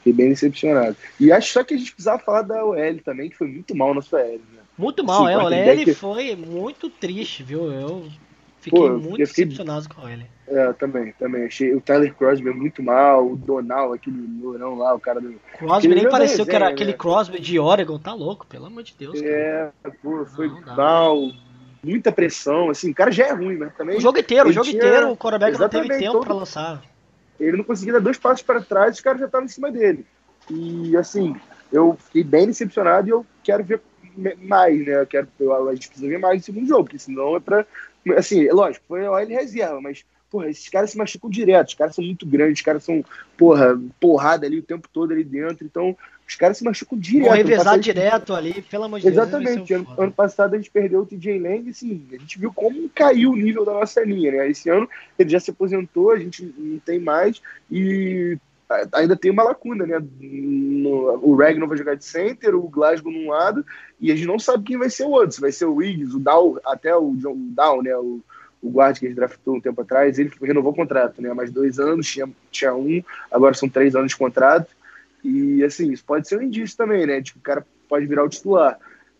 [0.00, 0.96] Fiquei bem decepcionado.
[1.18, 3.94] E acho só que a gente precisava falar da OL também, que foi muito mal
[3.94, 4.32] na sua OL.
[4.32, 4.60] Né?
[4.76, 5.34] Muito mal, Sim, é.
[5.34, 5.94] A OL que...
[5.94, 7.70] foi muito triste, viu?
[7.70, 8.08] Eu
[8.60, 9.26] fiquei Pô, muito fiquei...
[9.26, 10.20] decepcionado com a OL.
[10.48, 11.44] É, também, também.
[11.44, 15.34] Achei o Tyler Crosby muito mal, o Donal, aquele lourão lá, o cara do.
[15.58, 16.72] Crosby nem pareceu que era né?
[16.72, 19.20] aquele Crosby de Oregon, tá louco, pelo amor de Deus.
[19.22, 19.96] É, cara.
[20.02, 21.30] pô, foi não, não mal,
[21.84, 23.70] muita pressão, assim, o cara já é ruim, né?
[23.76, 24.78] Também, o jogo inteiro, o jogo tinha...
[24.78, 26.24] inteiro, o quarterback não teve tempo todo...
[26.24, 26.82] pra lançar
[27.40, 30.06] ele não conseguia dar dois passos para trás, os caras já estavam em cima dele.
[30.50, 31.34] E assim,
[31.72, 33.80] eu fiquei bem decepcionado e eu quero ver
[34.38, 35.00] mais, né?
[35.00, 37.66] Eu quero, eu, a gente precisa ver mais no segundo jogo, porque senão é para
[38.16, 41.94] assim, lógico, foi a OL reserva, mas porra, esses caras se machucam direto, os caras
[41.94, 43.04] são muito grandes, os caras são,
[43.36, 47.26] porra, porrada ali o tempo todo ali dentro, então os caras se machucam direto.
[47.26, 49.16] Vão revezar direto ali, pelo amor de Deus.
[49.16, 52.88] Exatamente, ano, ano, passado a gente perdeu o TJ Lang, assim, a gente viu como
[52.90, 54.88] caiu o nível da nossa linha, né, esse ano
[55.18, 58.38] ele já se aposentou, a gente não tem mais, e
[58.92, 60.00] ainda tem uma lacuna, né?
[60.20, 63.64] No, o Reg não vai jogar de center, o Glasgow num lado,
[64.00, 65.32] e a gente não sabe quem vai ser o outro.
[65.32, 67.96] Se vai ser o Wiggins, o Dow, até o John Dow, né?
[67.96, 68.20] O,
[68.62, 71.32] o guard que a gente draftou um tempo atrás, ele renovou o contrato, né?
[71.32, 74.68] Mais dois anos, tinha, tinha um, agora são três anos de contrato.
[75.24, 77.22] E assim, isso pode ser um indício também, né?
[77.22, 78.78] Tipo, o cara pode virar o titular.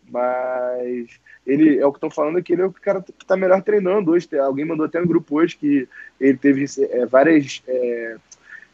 [0.09, 1.09] Mas
[1.45, 4.11] ele é o que estão falando aqui, ele é o cara que está melhor treinando
[4.11, 4.27] hoje.
[4.37, 5.87] Alguém mandou até no grupo hoje que
[6.19, 8.17] ele teve é, várias é,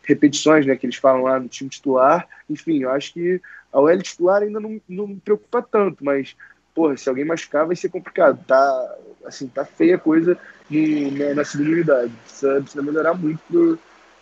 [0.04, 0.76] repetições, né?
[0.76, 2.28] Que eles falam lá no time titular.
[2.50, 6.36] Enfim, eu acho que a OL titular ainda não, não me preocupa tanto, mas
[6.74, 8.44] porra, se alguém machucar vai ser complicado.
[8.46, 10.38] Tá, assim, tá feia a coisa
[10.70, 12.14] no, na, na, segunda unidade.
[12.24, 13.80] Precisa, precisa melhorar muito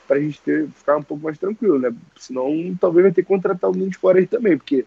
[0.08, 1.94] para a gente ter, ficar um pouco mais tranquilo, né?
[2.18, 4.86] Senão talvez vai ter que contratar alguém de fora aí também, porque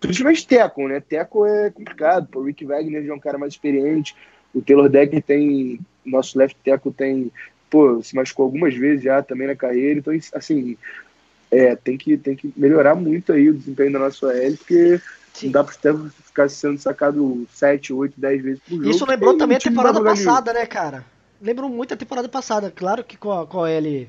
[0.00, 1.00] principalmente Teco, né?
[1.00, 2.28] Teco é complicado.
[2.30, 4.14] Pô, o Rick Wagner já é um cara mais experiente.
[4.54, 5.80] O Taylor Decker tem.
[6.04, 7.32] Nosso left Teco tem.
[7.70, 9.98] Pô, se machucou algumas vezes já também na carreira.
[9.98, 10.76] Então, assim,
[11.50, 15.00] é, tem, que, tem que melhorar muito aí o desempenho da nossa OL, porque
[15.38, 15.46] Sim.
[15.46, 15.72] Não dá para
[16.38, 18.90] ficar sendo sacado 7, 8, 10 vezes por jogo.
[18.90, 21.04] Isso lembrou também a temporada passada, né, cara?
[21.42, 22.70] Lembrou muito a temporada passada.
[22.70, 24.08] Claro que com a, com a L.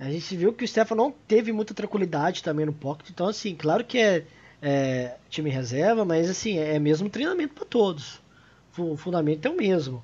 [0.00, 3.10] A gente viu que o Stefan não teve muita tranquilidade também no pocket.
[3.10, 4.24] Então, assim, claro que é,
[4.62, 8.20] é time reserva, mas assim, é mesmo treinamento para todos.
[8.76, 10.02] O fundamento é o mesmo.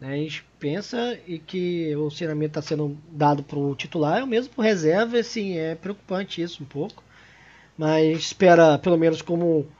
[0.00, 0.14] Né?
[0.14, 4.26] A gente pensa e que o treinamento está sendo dado para o titular, é o
[4.26, 5.18] mesmo para reserva.
[5.18, 7.04] Assim, é preocupante isso um pouco.
[7.78, 9.75] Mas espera, pelo menos como é,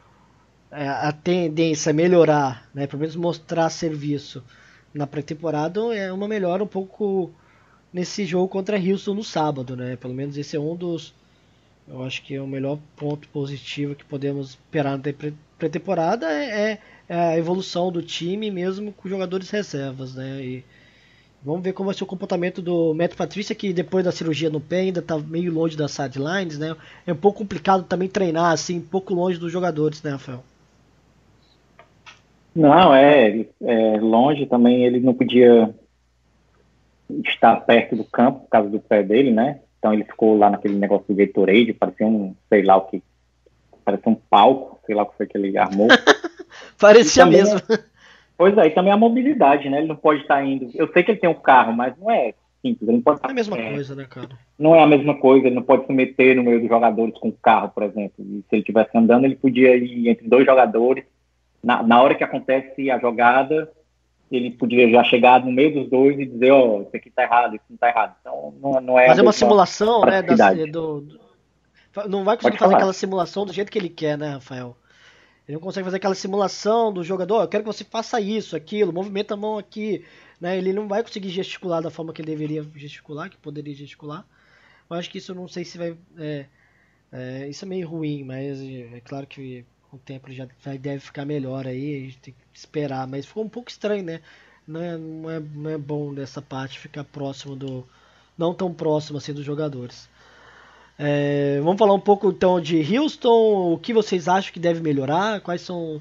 [0.82, 4.44] a tendência a melhorar, né, pelo menos mostrar serviço
[4.92, 7.30] na pré-temporada, é uma melhora um pouco
[7.92, 9.96] nesse jogo contra Houston no sábado, né?
[9.96, 11.14] Pelo menos esse é um dos,
[11.88, 15.02] eu acho que é o melhor ponto positivo que podemos esperar na
[15.58, 20.42] pré-temporada é, é, a evolução do time, mesmo com jogadores reservas, né?
[20.42, 20.64] E
[21.42, 24.60] vamos ver como vai ser o comportamento do Matt Patrícia, que depois da cirurgia no
[24.60, 26.76] pé ainda está meio longe das sidelines, né?
[27.06, 30.44] É um pouco complicado também treinar assim, um pouco longe dos jogadores, né, Rafael?
[32.56, 35.74] Não, é, é, longe também, ele não podia
[37.22, 39.60] estar perto do campo por causa do pé dele, né?
[39.78, 43.02] Então ele ficou lá naquele negócio do Gatorade, parecia um, sei lá o que,
[43.84, 45.88] parecia um palco, sei lá o que foi que ele armou.
[46.80, 47.58] parecia mesmo.
[47.58, 47.78] É,
[48.38, 49.80] pois é, e também a mobilidade, né?
[49.80, 50.70] Ele não pode estar indo.
[50.74, 52.88] Eu sei que ele tem um carro, mas não é simples.
[52.88, 54.30] Ele não pode é a mesma é, coisa, né, cara?
[54.58, 57.28] Não é a mesma coisa, ele não pode se meter no meio dos jogadores com
[57.28, 58.14] o carro, por exemplo.
[58.18, 61.04] E se ele estivesse andando, ele podia ir entre dois jogadores
[61.66, 63.68] na, na hora que acontece a jogada,
[64.30, 67.24] ele podia já chegar no meio dos dois e dizer, ó, oh, isso aqui tá
[67.24, 68.14] errado, isso não tá errado.
[68.20, 69.08] Então, não, não é...
[69.08, 71.20] Fazer uma simulação, né, da, do, do,
[72.08, 74.76] não vai conseguir fazer aquela simulação do jeito que ele quer, né, Rafael?
[75.48, 78.92] Ele não consegue fazer aquela simulação do jogador, eu quero que você faça isso, aquilo,
[78.92, 80.04] movimenta a mão aqui,
[80.40, 80.56] né?
[80.56, 84.24] Ele não vai conseguir gesticular da forma que ele deveria gesticular, que poderia gesticular.
[84.88, 85.96] Eu acho que isso não sei se vai...
[86.16, 86.46] É,
[87.10, 91.24] é, isso é meio ruim, mas é claro que o tempo já, já deve ficar
[91.24, 94.20] melhor aí, a gente tem que esperar, mas ficou um pouco estranho, né?
[94.66, 97.86] Não é, não é, não é bom dessa parte ficar próximo do.
[98.36, 100.08] não tão próximo assim dos jogadores.
[100.98, 105.40] É, vamos falar um pouco então de Houston, o que vocês acham que deve melhorar,
[105.40, 106.00] quais são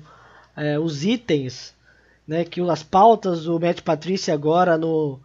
[0.55, 1.75] é, os itens,
[2.27, 5.19] né, que as pautas do Matt Patrícia agora no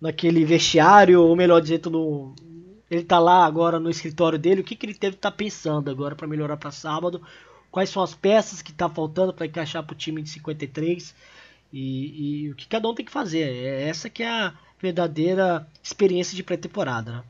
[0.00, 2.34] naquele vestiário, ou melhor dizendo, no,
[2.90, 5.90] ele está lá agora no escritório dele, o que, que ele deve estar tá pensando
[5.90, 7.20] agora para melhorar para sábado,
[7.70, 11.14] quais são as peças que está faltando para encaixar para o time de 53
[11.72, 13.42] e, e, o que cada um tem que fazer.
[13.42, 17.12] É essa que é a verdadeira experiência de pré-temporada.
[17.12, 17.24] Né?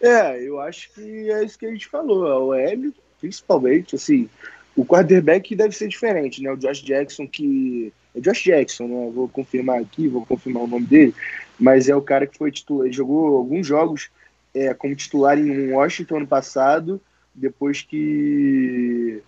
[0.00, 2.24] É, eu acho que é isso que a gente falou.
[2.24, 4.28] O OL, principalmente, assim,
[4.76, 6.50] o quarterback deve ser diferente, né?
[6.50, 7.92] O Josh Jackson, que.
[8.14, 9.10] É Josh Jackson, né?
[9.14, 11.14] Vou confirmar aqui, vou confirmar o nome dele,
[11.58, 12.86] mas é o cara que foi titular.
[12.86, 14.10] Ele jogou alguns jogos
[14.54, 17.00] é, como titular em Washington ano passado
[17.34, 19.22] depois que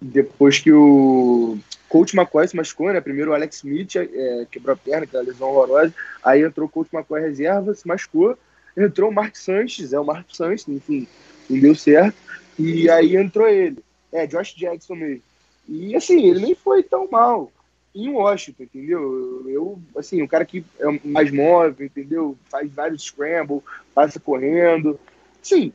[0.00, 3.00] depois que o coach McCoy se machucou, né?
[3.00, 5.94] Primeiro o Alex Smith é, quebrou a perna, aquela lesão horrorosa.
[6.24, 8.38] Aí entrou o coach McCoy reserva, se machucou.
[8.76, 11.06] Entrou o Mark Sanches, é o Mark Sanches, enfim,
[11.48, 12.16] não deu certo.
[12.58, 13.78] E aí entrou ele.
[14.12, 15.22] É, Josh Jackson mesmo.
[15.68, 17.52] E assim, ele nem foi tão mal
[17.94, 19.44] em Washington, entendeu?
[19.48, 22.36] Eu, assim, um cara que é mais móvel, entendeu?
[22.48, 23.60] Faz vários scramble,
[23.94, 24.98] passa correndo.
[25.42, 25.72] Sim,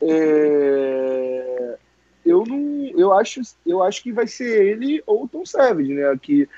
[0.00, 1.78] é,
[2.24, 6.18] eu não, eu acho, eu acho que vai ser ele ou o Tom Savage, né?
[6.20, 6.48] Que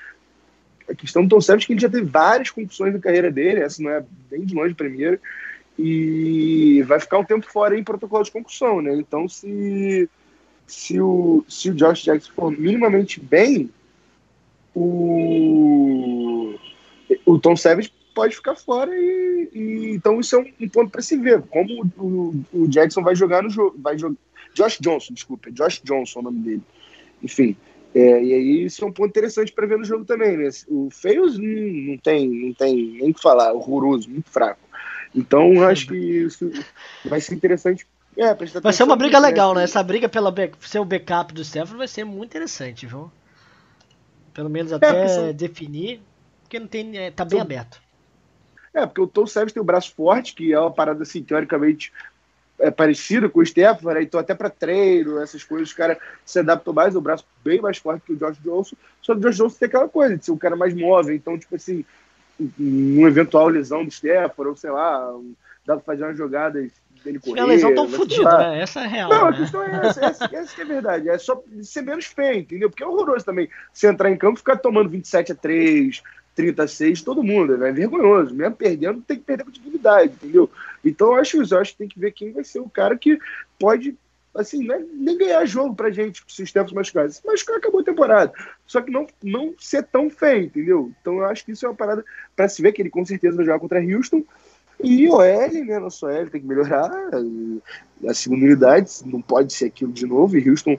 [0.89, 3.61] A questão do Tom Savage é que ele já teve várias concussões na carreira dele,
[3.61, 5.19] essa não é bem de longe a primeira,
[5.77, 8.93] e vai ficar um tempo fora em protocolo de concussão, né?
[8.95, 10.09] Então, se,
[10.67, 13.69] se, o, se o Josh Jackson for minimamente bem,
[14.75, 16.55] o,
[17.25, 21.01] o Tom Savage pode ficar fora e, e então isso é um, um ponto para
[21.01, 24.15] se ver como o, o, Jackson vai jogar no jogo vai jogar
[24.53, 26.61] Josh Johnson desculpa Josh Johnson é o nome dele
[27.23, 27.55] enfim
[27.93, 30.49] é, e aí isso é um ponto interessante para ver no jogo também né?
[30.67, 34.61] o Feios não, não, tem não tem nem o que falar horroroso muito fraco
[35.15, 36.51] então acho que isso
[37.05, 40.85] vai ser interessante é, vai ser uma briga legal né essa briga pela ser o
[40.85, 43.11] backup do Stephen vai ser muito interessante viu
[44.33, 45.33] pelo menos é, até é, são...
[45.33, 46.01] definir
[46.41, 47.41] porque não tem é, tá bem são...
[47.41, 47.90] aberto
[48.73, 51.91] é, porque o Tom Savage tem o braço forte, que é uma parada assim, teoricamente
[52.59, 54.03] é parecida com o Stephen, né?
[54.03, 57.77] então até para treino, essas coisas, o cara se adaptou mais, o braço bem mais
[57.77, 60.31] forte que o Josh Johnson, só que o Josh Johnson tem aquela coisa de ser
[60.31, 61.83] um cara mais móvel, então, tipo assim,
[62.57, 65.11] numa eventual lesão do Stephen, ou sei lá,
[65.65, 66.71] dá pra fazer umas jogadas
[67.03, 67.33] dele correr.
[67.33, 68.61] Se a lesão tão fodida, né?
[68.61, 69.09] Essa é real.
[69.09, 69.29] Não, né?
[69.29, 71.09] a questão é essa, essa, essa que é verdade.
[71.09, 72.69] É só ser menos feio, entendeu?
[72.69, 76.01] Porque é horroroso também você entrar em campo e ficar tomando 27 a 3,
[76.41, 77.69] 36, todo mundo, né?
[77.69, 78.33] É vergonhoso.
[78.33, 80.49] Mesmo perdendo, tem que perder com dignidade, entendeu?
[80.83, 82.97] Então eu acho isso, eu acho que tem que ver quem vai ser o cara
[82.97, 83.19] que
[83.59, 83.95] pode,
[84.33, 87.09] assim, né, nem ganhar jogo pra gente se o Stephen machucar.
[87.09, 88.33] Se machucar, acabou a temporada.
[88.65, 90.91] Só que não, não ser tão feio, entendeu?
[91.01, 92.03] Então eu acho que isso é uma parada
[92.35, 94.23] para se ver que ele com certeza vai jogar contra Houston.
[94.83, 95.79] E o L, né?
[95.79, 96.89] Nosso L tem que melhorar.
[98.07, 100.35] A segunda unidade não pode ser aquilo de novo.
[100.37, 100.77] E Houston,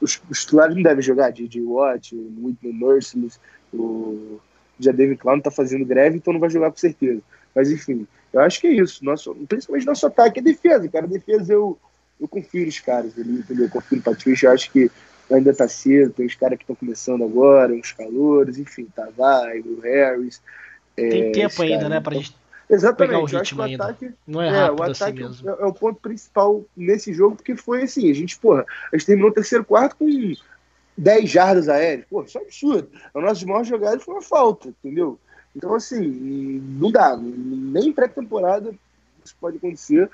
[0.00, 1.32] os, os titulares não devem jogar.
[1.32, 3.40] DJ Watt, Whitney Merciless,
[3.72, 4.38] o
[4.78, 7.20] já David Clown tá fazendo greve, então não vai jogar com certeza.
[7.54, 9.04] Mas enfim, eu acho que é isso.
[9.04, 11.06] Nosso, principalmente nosso ataque é defesa, cara.
[11.06, 11.78] Defesa eu,
[12.20, 13.66] eu confio nos caras ali, entendeu?
[13.66, 14.90] Eu confio no Patrício, eu acho que
[15.32, 19.80] ainda tá cedo, tem os caras que estão começando agora, os calores, enfim, Tavares, o
[19.80, 20.42] Harris.
[20.94, 23.64] Tem é, tempo ainda, cara, né, pra então, gente Exatamente, o eu acho que o
[23.64, 23.84] ainda.
[23.84, 25.50] ataque, não é, é, o assim ataque mesmo.
[25.50, 29.06] É, é, o ponto principal nesse jogo, porque foi assim, a gente, porra, a gente
[29.06, 30.08] terminou o terceiro quarto com
[30.96, 32.06] 10 jardas aéreas.
[32.08, 32.88] Pô, isso é absurdo.
[33.14, 35.18] A nossa maior jogada foi uma falta, entendeu?
[35.56, 36.00] Então, assim,
[36.78, 37.16] não dá.
[37.16, 38.74] Nem pré-temporada
[39.24, 40.10] isso pode acontecer.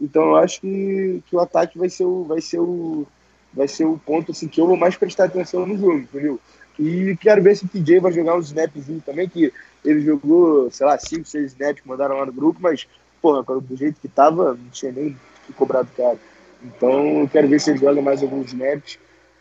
[0.00, 3.06] Então, eu acho que, que o ataque vai ser o, vai ser o,
[3.52, 6.40] vai ser o ponto assim, que eu vou mais prestar atenção no jogo, entendeu?
[6.78, 9.52] E quero ver se o TJ vai jogar uns snapzinho também, que
[9.84, 12.86] ele jogou, sei lá, 5, 6 snaps que mandaram lá no grupo, mas,
[13.20, 16.18] porra, do jeito que tava, não tinha nem que cobrar do cara.
[16.62, 18.98] Então, eu quero ver se ele joga mais alguns snaps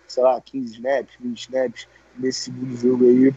[0.07, 3.33] sei lá, 15 snaps, 20 snaps nesse segundo jogo aí,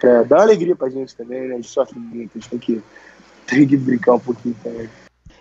[0.00, 1.54] pra dar uma alegria pra gente também, né?
[1.54, 2.82] A gente sofre muito, a gente tem que,
[3.46, 4.88] tem que brincar um pouquinho também.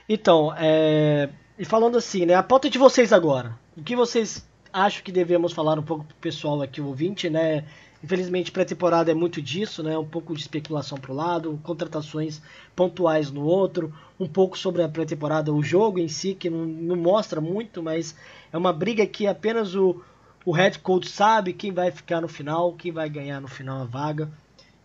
[0.08, 1.30] Então, é...
[1.58, 2.36] e falando assim, né?
[2.36, 3.58] A pauta de vocês agora.
[3.78, 7.66] O que vocês acham que devemos falar um pouco pro pessoal aqui, o ouvinte, né?
[8.04, 9.98] Infelizmente, pré-temporada é muito disso, né?
[9.98, 12.42] Um pouco de especulação para o lado, contratações
[12.76, 16.96] pontuais no outro, um pouco sobre a pré-temporada, o jogo em si, que não, não,
[16.96, 18.16] mostra muito, mas
[18.54, 20.02] é uma briga que apenas o,
[20.50, 23.86] o head coach sabe quem vai ficar no final, quem vai ganhar no final a
[23.86, 24.28] vaga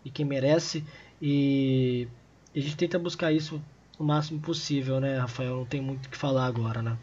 [0.04, 0.84] e quem merece.
[1.22, 2.06] E
[2.54, 3.62] a gente tenta buscar isso
[3.98, 5.56] o máximo possível, né, Rafael?
[5.56, 6.98] Não tem muito o que falar agora, né?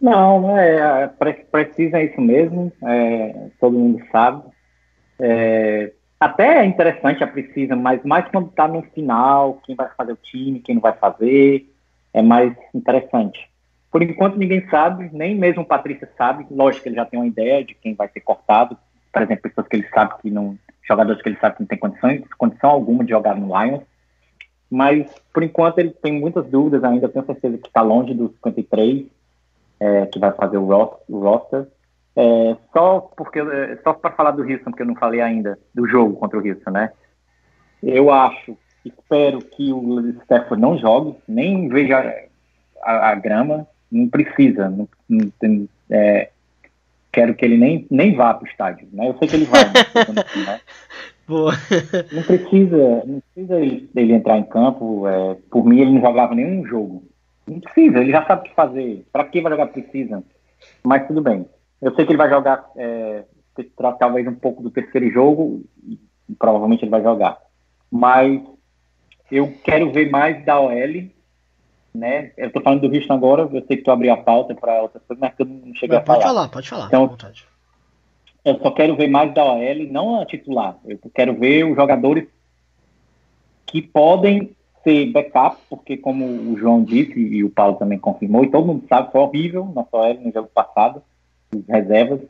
[0.00, 1.06] Não, é,
[1.52, 4.42] precisa isso mesmo, é, todo mundo sabe.
[5.20, 10.14] É, até é interessante a precisa, mas mais quando está no final, quem vai fazer
[10.14, 11.72] o time, quem não vai fazer,
[12.12, 13.53] é mais interessante.
[13.94, 16.44] Por enquanto, ninguém sabe, nem mesmo Patrícia sabe.
[16.50, 18.76] Lógico que ele já tem uma ideia de quem vai ser cortado.
[19.12, 20.58] Por exemplo, pessoas que ele sabe que não.
[20.82, 23.84] jogadores que ele sabe que não tem condições, condição alguma de jogar no Lions.
[24.68, 27.08] Mas, por enquanto, ele tem muitas dúvidas ainda.
[27.08, 29.06] Tenho certeza que está longe dos 53,
[29.78, 30.66] é, que vai fazer o
[31.08, 31.68] roster.
[32.16, 35.86] É, só porque é, só para falar do Houston, porque eu não falei ainda do
[35.86, 36.90] jogo contra o Houston, né?
[37.80, 42.12] Eu acho, espero que o Stafford não jogue, nem veja
[42.82, 44.68] a, a grama, não precisa.
[44.68, 46.30] Não, não tem, é,
[47.12, 48.88] quero que ele nem, nem vá para o estádio.
[48.92, 49.08] Né?
[49.08, 50.60] Eu sei que ele vai, né?
[51.26, 55.08] Não precisa, não precisa ele, ele entrar em campo.
[55.08, 57.02] É, por mim, ele não jogava nenhum jogo.
[57.46, 59.06] Não precisa, ele já sabe o que fazer.
[59.10, 60.22] Para que vai jogar precisa?
[60.82, 61.46] Mas tudo bem.
[61.80, 63.24] Eu sei que ele vai jogar é,
[63.98, 65.98] talvez um pouco do terceiro jogo, e
[66.38, 67.38] provavelmente ele vai jogar.
[67.90, 68.42] Mas
[69.32, 70.74] eu quero ver mais da OL
[71.94, 72.32] né?
[72.36, 75.02] Eu tô falando do Houston agora, eu sei que tu abriu a pauta para outras
[75.04, 76.18] coisas, mas eu não cheguei mas a falar.
[76.18, 76.86] Pode falar, pode falar.
[76.86, 77.16] Então,
[78.44, 80.76] eu só quero ver mais da OL, não a titular.
[80.84, 82.26] Eu quero ver os jogadores
[83.66, 84.50] que podem
[84.82, 88.84] ser backup, porque como o João disse e o Paulo também confirmou, e todo mundo
[88.88, 91.02] sabe, foi horrível nossa OL no jogo passado,
[91.52, 92.20] as reservas.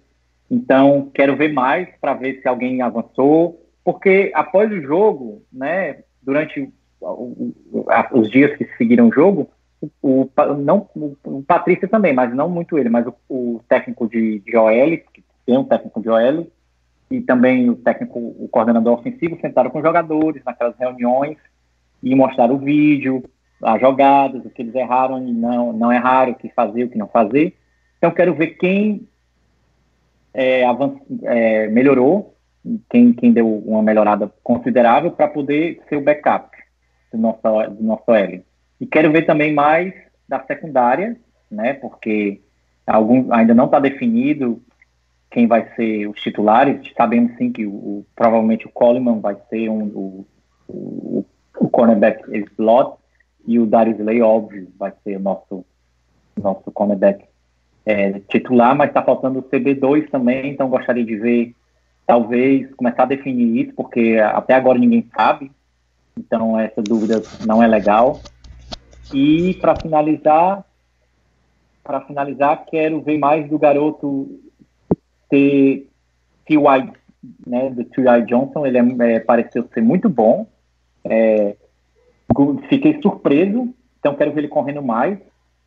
[0.50, 6.70] Então, quero ver mais para ver se alguém avançou, porque após o jogo, né, durante
[8.12, 9.50] os dias que seguiram o jogo,
[10.02, 10.28] o,
[10.58, 14.98] não, o Patrícia também, mas não muito ele, mas o, o técnico de, de OL,
[15.12, 16.46] que tem um técnico de OL,
[17.10, 21.36] e também o técnico, o coordenador ofensivo, sentaram com os jogadores naquelas reuniões
[22.02, 23.22] e mostraram o vídeo,
[23.62, 26.98] as jogadas, o que eles erraram e não, não erraram, o que fazer, o que
[26.98, 27.54] não fazer.
[27.98, 29.08] Então, quero ver quem
[30.32, 30.62] é,
[31.22, 32.34] é, melhorou,
[32.90, 36.50] quem, quem deu uma melhorada considerável para poder ser o backup
[37.12, 38.44] do nosso, do nosso L.
[38.84, 39.94] E quero ver também mais
[40.28, 41.16] da secundária,
[41.50, 42.42] né, porque
[42.86, 44.60] algum, ainda não está definido
[45.30, 46.92] quem vai ser os titulares.
[46.94, 50.26] Sabemos sim que o, o provavelmente o Coleman vai ser um, o,
[50.68, 51.24] o,
[51.60, 52.22] o cornerback
[52.58, 52.98] slot
[53.46, 55.64] e o Darius Slay, óbvio, vai ser o nosso,
[56.38, 57.24] nosso cornerback
[57.86, 61.54] é, titular, mas está faltando o CB2 também, então gostaria de ver,
[62.06, 65.50] talvez, começar a definir isso, porque até agora ninguém sabe,
[66.18, 68.20] então essa dúvida não é legal.
[69.12, 70.64] E para finalizar,
[71.82, 74.40] para finalizar, quero ver mais do garoto
[75.28, 76.92] T.Y.
[77.46, 78.26] Né, do T.Y.
[78.26, 80.46] Johnson, ele é, é, pareceu ser muito bom.
[81.04, 81.56] É,
[82.68, 85.18] fiquei surpreso, então quero ver ele correndo mais.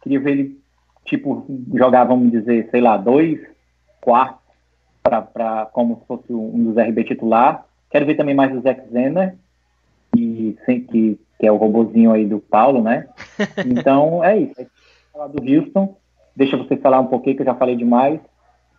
[0.01, 0.59] Queria ver ele,
[1.05, 3.39] tipo, jogar, vamos dizer, sei lá, dois
[4.01, 4.47] quartos
[5.03, 7.65] para como se fosse um dos RB titular.
[7.89, 9.35] Quero ver também mais o Zack Zenner,
[10.13, 13.07] que, que, que é o robozinho aí do Paulo, né?
[13.65, 14.55] Então é isso.
[15.11, 15.95] falar do Houston.
[16.35, 18.19] Deixa você falar um pouquinho, que eu já falei demais.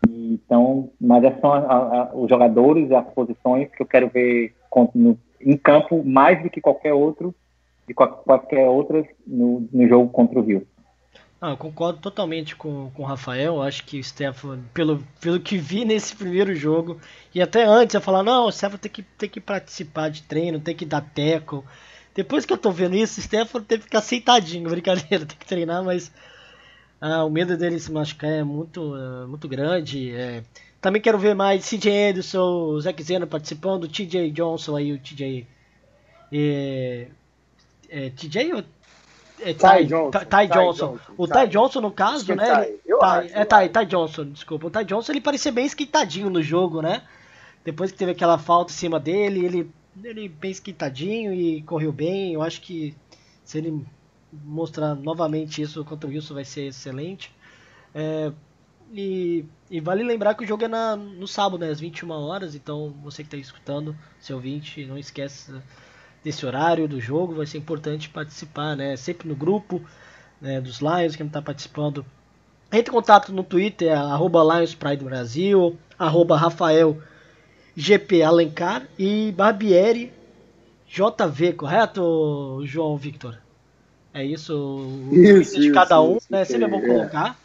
[0.09, 4.55] Então, mas essas são a, a, os jogadores e as posições que eu quero ver
[4.95, 7.35] no, em campo mais do que qualquer outro
[7.89, 10.67] de qualquer outra no, no jogo contra o Rio.
[11.41, 13.63] Ah, eu concordo totalmente com, com o Rafael.
[13.63, 17.01] Acho que o Stefan, pelo, pelo que vi nesse primeiro jogo,
[17.35, 20.61] e até antes eu falar, não, o Stefan tem que, tem que participar de treino,
[20.61, 21.65] tem que dar teco.
[22.19, 25.47] Depois que eu tô vendo isso, o Stefan tem que ficar aceitadinho, brincadeira, tem que
[25.47, 26.11] treinar, mas
[27.01, 30.13] ah, o medo dele se machucar é muito, é, muito grande.
[30.13, 30.43] É.
[30.81, 34.99] Também quero ver mais CJ Anderson, o Zack Zeno participando, o TJ Johnson aí, o
[34.99, 35.47] TJ.
[36.33, 37.07] É,
[37.89, 38.65] é, TJ ou
[39.39, 40.87] é, Ty, Ty, Johnson, Ty, Ty Johnson.
[40.89, 41.13] Johnson.
[41.17, 42.45] O Ty, Johnson, no caso, né?
[42.45, 44.67] Ty, ele, Ty, é Ty, Ty Johnson, desculpa.
[44.67, 47.01] O Ty Johnson ele parecia bem esquentadinho no jogo, né?
[47.65, 49.71] Depois que teve aquela falta em cima dele, ele,
[50.05, 52.35] ele bem esquentadinho e correu bem.
[52.35, 52.95] Eu acho que
[53.45, 53.85] se ele
[54.33, 57.33] mostrar novamente isso contra o Wilson vai ser excelente.
[57.95, 58.33] É,
[58.93, 62.55] e, e, vale lembrar que o jogo é na, no sábado, né, às 21 horas.
[62.55, 65.53] Então você que está escutando, seu ouvinte, não esquece
[66.23, 68.97] desse horário do jogo, vai ser importante participar, né?
[68.97, 69.83] Sempre no grupo
[70.41, 72.05] né, dos Lions, quem está participando.
[72.71, 77.01] Entre em contato no Twitter, arroba Lions Pride Brasil, arroba Rafael
[77.81, 80.13] GP Alencar e Barbieri
[80.89, 83.39] JV, correto, João Victor?
[84.13, 86.45] É isso, o isso, de cada um, isso, né?
[86.45, 87.39] Sempre é bom colocar.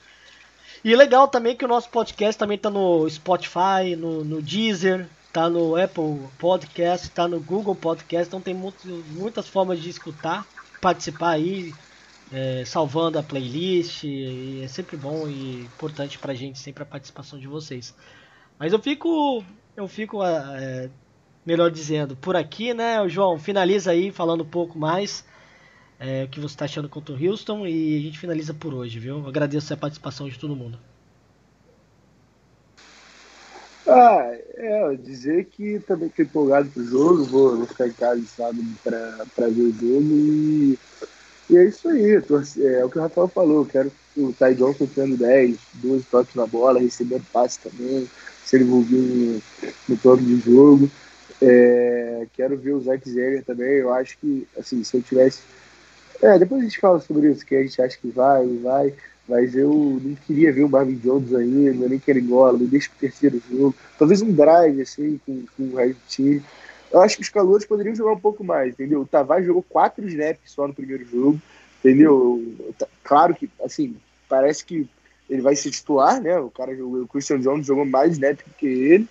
[0.84, 5.48] E legal também que o nosso podcast também está no Spotify, no, no Deezer, tá
[5.48, 10.48] no Apple Podcast, tá no Google Podcast, então tem muito, muitas formas de escutar,
[10.82, 11.72] participar aí,
[12.32, 14.04] é, salvando a playlist,
[14.64, 17.94] é sempre bom e importante pra gente sempre a participação de vocês.
[18.58, 19.44] Mas eu fico,
[19.76, 20.90] eu fico, é,
[21.46, 25.26] melhor dizendo, por aqui, né, João, finaliza aí falando um pouco mais
[26.00, 29.00] é, o que você está achando contra o Houston e a gente finaliza por hoje,
[29.00, 29.28] viu?
[29.28, 30.78] Agradeço a participação de todo mundo.
[33.88, 38.64] Ah, é, dizer que também estou empolgado pro jogo, vou, vou ficar em casa sábado
[38.84, 40.80] para ver o jogo e,
[41.50, 44.56] e é isso aí, torce, é, é, o que o Rafael falou, quero o Ty
[44.56, 48.08] Johnson tendo 10, 12 toques na bola, recebendo passe também,
[48.46, 49.42] ser envolvido no,
[49.90, 50.90] no plano de jogo.
[51.42, 55.42] É, quero ver o Zack Zeger também, eu acho que, assim, se eu tivesse...
[56.22, 58.94] É, depois a gente fala sobre isso, que a gente acha que vai, vai
[59.28, 63.00] mas eu não queria ver o Marvin Jones ainda, nem quero igual, me deixa pro
[63.00, 63.76] terceiro jogo.
[63.98, 66.42] Talvez um drive, assim, com, com o Red Team.
[66.92, 69.02] Eu acho que os calores poderiam jogar um pouco mais, entendeu?
[69.02, 71.42] O Tavares jogou quatro snaps só no primeiro jogo,
[71.80, 72.44] entendeu?
[73.04, 73.96] Claro que, assim,
[74.28, 74.88] parece que
[75.30, 76.38] ele vai se titular, né?
[76.40, 79.08] O cara o Christian Jones jogou mais snap que ele,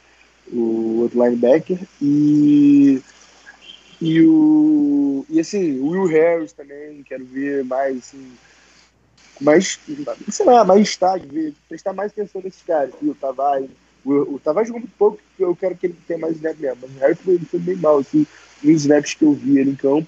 [0.52, 3.00] o outro linebacker, e
[4.00, 8.32] e o e assim, o Will Harris também, quero ver mais assim,
[9.40, 9.78] mais,
[10.28, 12.92] sei lá, mais estágio, prestar mais atenção nesses caras.
[13.00, 13.70] E o Tavares,
[14.04, 16.78] o, o Tavares jogou muito pouco, eu quero que ele tenha mais snap mesmo.
[16.82, 18.26] Mas o Harry foi, foi bem mal, assim,
[18.62, 20.06] nos snaps que eu vi ele em campo.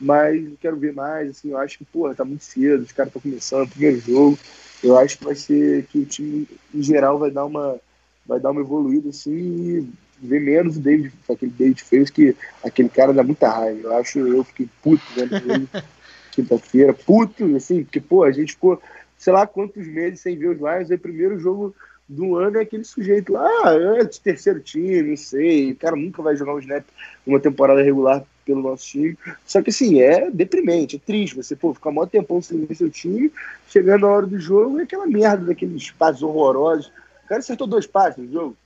[0.00, 3.10] Mas eu quero ver mais, assim, eu acho que, porra, tá muito cedo, os caras
[3.10, 4.38] estão começando, primeiro jogo.
[4.82, 7.78] Eu acho que vai ser que o time, em geral, vai dar uma,
[8.24, 9.88] vai dar uma evoluída assim e
[10.22, 12.34] ver menos o David, aquele David fez que
[12.64, 13.88] aquele cara dá muita raiva.
[13.88, 15.68] Eu acho, eu fiquei puto vendo ele
[16.32, 18.80] quinta-feira, puto, assim, porque, pô, a gente ficou,
[19.18, 21.74] sei lá quantos meses sem ver os Lions, aí primeiro jogo
[22.10, 25.94] do ano é aquele sujeito lá, ah, é de terceiro time, não sei, o cara
[25.94, 26.84] nunca vai jogar um snap
[27.24, 29.16] numa temporada regular pelo nosso time.
[29.46, 31.36] Só que assim, é deprimente, é triste.
[31.36, 33.32] Você pô, ficar maior tempão sem ver seu time,
[33.68, 36.86] chegando a hora do jogo, é aquela merda daqueles passos horrorosos.
[37.24, 38.56] O cara acertou dois passes no jogo,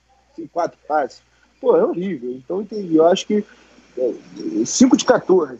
[0.51, 1.21] quatro passes.
[1.61, 2.31] Pô, é horrível.
[2.31, 2.95] Então, entendi.
[2.95, 3.45] Eu acho que
[4.65, 5.59] 5 é, de 14.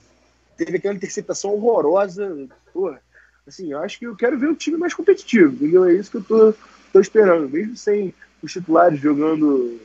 [0.57, 2.47] Teve aquela interceptação horrorosa.
[2.73, 2.99] Porra,
[3.45, 5.85] assim, eu acho que eu quero ver um time mais competitivo, entendeu?
[5.85, 6.53] É isso que eu tô,
[6.95, 7.49] tô esperando.
[7.49, 9.81] Mesmo sem os titulares jogando,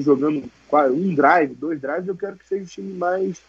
[0.00, 0.44] jogando
[0.92, 3.40] um drive, dois drives, eu quero que seja um time mais,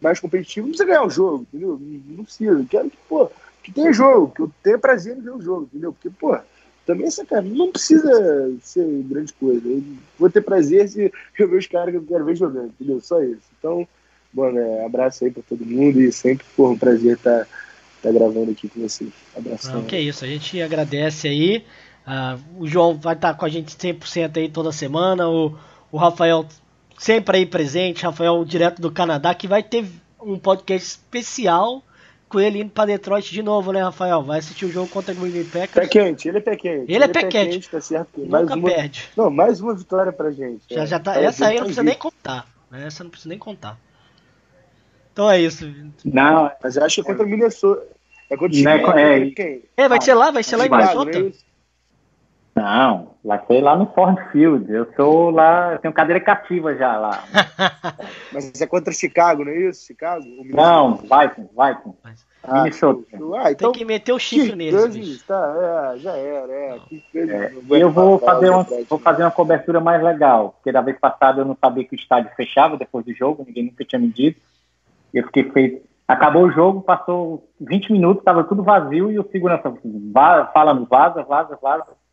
[0.00, 0.68] mais competitivo.
[0.68, 1.80] Não precisa ganhar o jogo, entendeu?
[1.80, 2.52] Não precisa.
[2.52, 3.28] Eu quero que, pô,
[3.60, 5.92] que tenha jogo, que eu tenha prazer em ver o jogo, entendeu?
[5.92, 6.38] Porque, pô,
[6.86, 9.66] também essa cara não precisa ser grande coisa.
[9.66, 9.82] Eu
[10.16, 13.00] vou ter prazer se eu ver os caras que eu quero ver jogando, entendeu?
[13.00, 13.42] Só isso.
[13.58, 13.86] Então,
[14.32, 17.48] bom, né, abraço aí para todo mundo e sempre foi um prazer estar tá,
[18.04, 19.10] tá gravando aqui com vocês.
[19.36, 19.72] Abraço.
[19.72, 21.64] Não, que é isso, a gente agradece aí.
[22.06, 25.28] Uh, o João vai estar tá com a gente 100% aí toda semana.
[25.28, 25.56] O,
[25.90, 26.46] o Rafael
[26.98, 29.84] sempre aí presente, Rafael direto do Canadá, que vai ter
[30.20, 31.82] um podcast especial
[32.28, 34.22] com ele indo pra Detroit de novo, né, Rafael?
[34.22, 35.72] Vai assistir o jogo contra o Green Bay Packers.
[35.72, 36.82] Pé quente, ele é pé quente.
[36.82, 37.50] Ele, é ele é pé quente.
[37.50, 37.70] quente.
[37.70, 38.20] Tá certo.
[38.20, 39.08] Nunca mais uma, perde.
[39.16, 40.62] Não, mais uma vitória pra gente.
[40.70, 40.86] Já, é.
[40.86, 42.46] já tá, essa aí não precisa nem contar.
[42.70, 42.86] Né?
[42.86, 43.78] Essa não precisa nem contar.
[45.12, 45.72] Então é isso.
[46.04, 47.86] Não, mas eu acho que é contra o Minnesota.
[48.28, 48.70] É contra o time.
[48.70, 51.32] É, é, é, é, vai ser lá, vai ser lá em Minnesota?
[52.56, 54.72] Não, vai ser lá no Ford Field.
[54.72, 57.22] Eu sou lá, eu tenho cadeira cativa já lá.
[58.32, 59.86] Mas é contra Chicago, não é isso?
[59.86, 60.24] Chicago?
[60.46, 62.24] Não, Vikings, Vikings.
[62.42, 63.04] Ah, Minnesota.
[63.12, 65.22] Ah, então, Tem que meter o chifre neles.
[65.24, 66.50] Tá, é, já era.
[66.50, 66.80] É.
[67.14, 67.52] é.
[67.68, 71.44] eu vou fazer, uma, vou fazer uma cobertura mais legal, porque da vez passada eu
[71.44, 74.40] não sabia que o estádio fechava depois do jogo, ninguém nunca tinha me dito.
[75.12, 75.86] Eu fiquei feito.
[76.08, 79.74] Acabou o jogo, passou 20 minutos, estava tudo vazio e o segurança
[80.54, 82.05] falando vaza, vaza, vaza.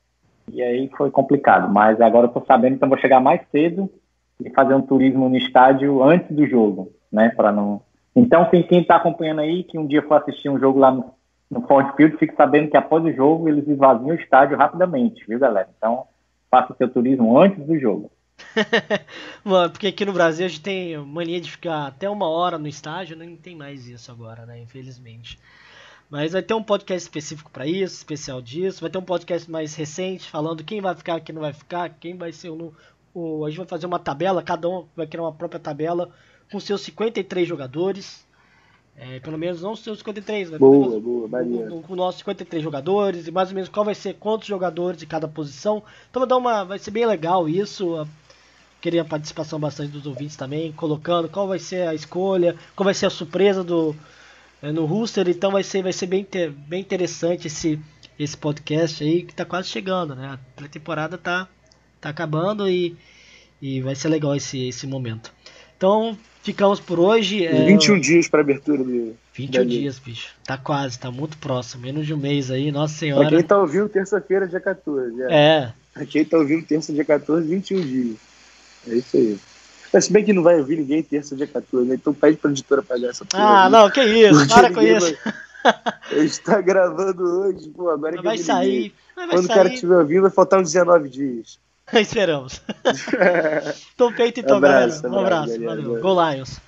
[0.52, 1.72] E aí foi complicado.
[1.72, 3.89] Mas agora eu tô sabendo, então vou chegar mais cedo
[4.44, 7.30] e fazer um turismo no estádio antes do jogo, né?
[7.30, 7.82] Para não.
[8.16, 11.14] Então, quem está acompanhando aí, que um dia for assistir um jogo lá no,
[11.50, 15.39] no Ford Field, fique sabendo que após o jogo eles esvaziam o estádio rapidamente, viu,
[15.39, 15.70] galera?
[15.78, 16.06] Então,
[16.52, 18.12] faça o seu turismo antes do jogo.
[19.44, 22.68] Mano, porque aqui no Brasil a gente tem mania de ficar até uma hora no
[22.68, 24.60] estádio, não tem mais isso agora, né?
[24.60, 25.39] Infelizmente.
[26.10, 28.82] Mas vai ter um podcast específico para isso, especial disso.
[28.82, 32.16] Vai ter um podcast mais recente falando quem vai ficar, quem não vai ficar, quem
[32.16, 32.74] vai ser o,
[33.14, 33.45] o.
[33.45, 36.12] A gente vai fazer uma tabela, cada um vai criar uma própria tabela
[36.51, 38.24] com seus 53 jogadores.
[38.95, 41.28] É, pelo menos não os seus 53, vai boa, boa,
[41.68, 45.08] com, com nossos 53 jogadores e mais ou menos qual vai ser quantos jogadores de
[45.08, 45.82] cada posição.
[46.10, 48.08] Então vai dar uma, vai ser bem legal isso.
[48.80, 52.93] Queria a participação bastante dos ouvintes também, colocando qual vai ser a escolha, qual vai
[52.93, 53.95] ser a surpresa do,
[54.72, 56.26] no roster, então vai ser, vai ser bem,
[56.68, 57.80] bem interessante esse,
[58.18, 60.28] esse podcast aí que tá quase chegando, né?
[60.28, 61.47] A pré-temporada tá,
[61.99, 62.95] tá acabando e,
[63.61, 65.34] e vai ser legal esse, esse momento.
[65.76, 67.45] Então, ficamos por hoje.
[67.45, 69.16] É, 21 dias para abertura do.
[69.34, 70.34] 21 dias, bicho.
[70.45, 71.82] Tá quase, tá muito próximo.
[71.82, 73.28] Menos de um mês aí, nossa senhora.
[73.28, 75.24] Pra quem tá ouvindo terça-feira, dia 14.
[75.24, 75.34] É.
[75.34, 75.74] é.
[75.93, 78.16] Pra quem tá ouvindo terça, dia 14, 21 dias.
[78.88, 79.38] É isso aí.
[79.94, 81.96] Mas se bem que não vai ouvir ninguém terça, dia 14, né?
[81.96, 83.44] Então pede pra editora pagar essa porra.
[83.44, 85.16] Ah, não, que isso, para com isso.
[85.24, 85.34] Vai...
[86.12, 88.94] A gente tá gravando hoje, pô, agora que vai sair.
[89.16, 89.52] Vai Quando sair.
[89.52, 91.60] o cara estiver ouvindo, vai faltar uns 19 dias.
[91.94, 92.62] Esperamos.
[93.96, 95.22] Tô feito então, abraço, galera.
[95.22, 96.02] Um abraço, abraço valeu.
[96.02, 96.60] Go Lions.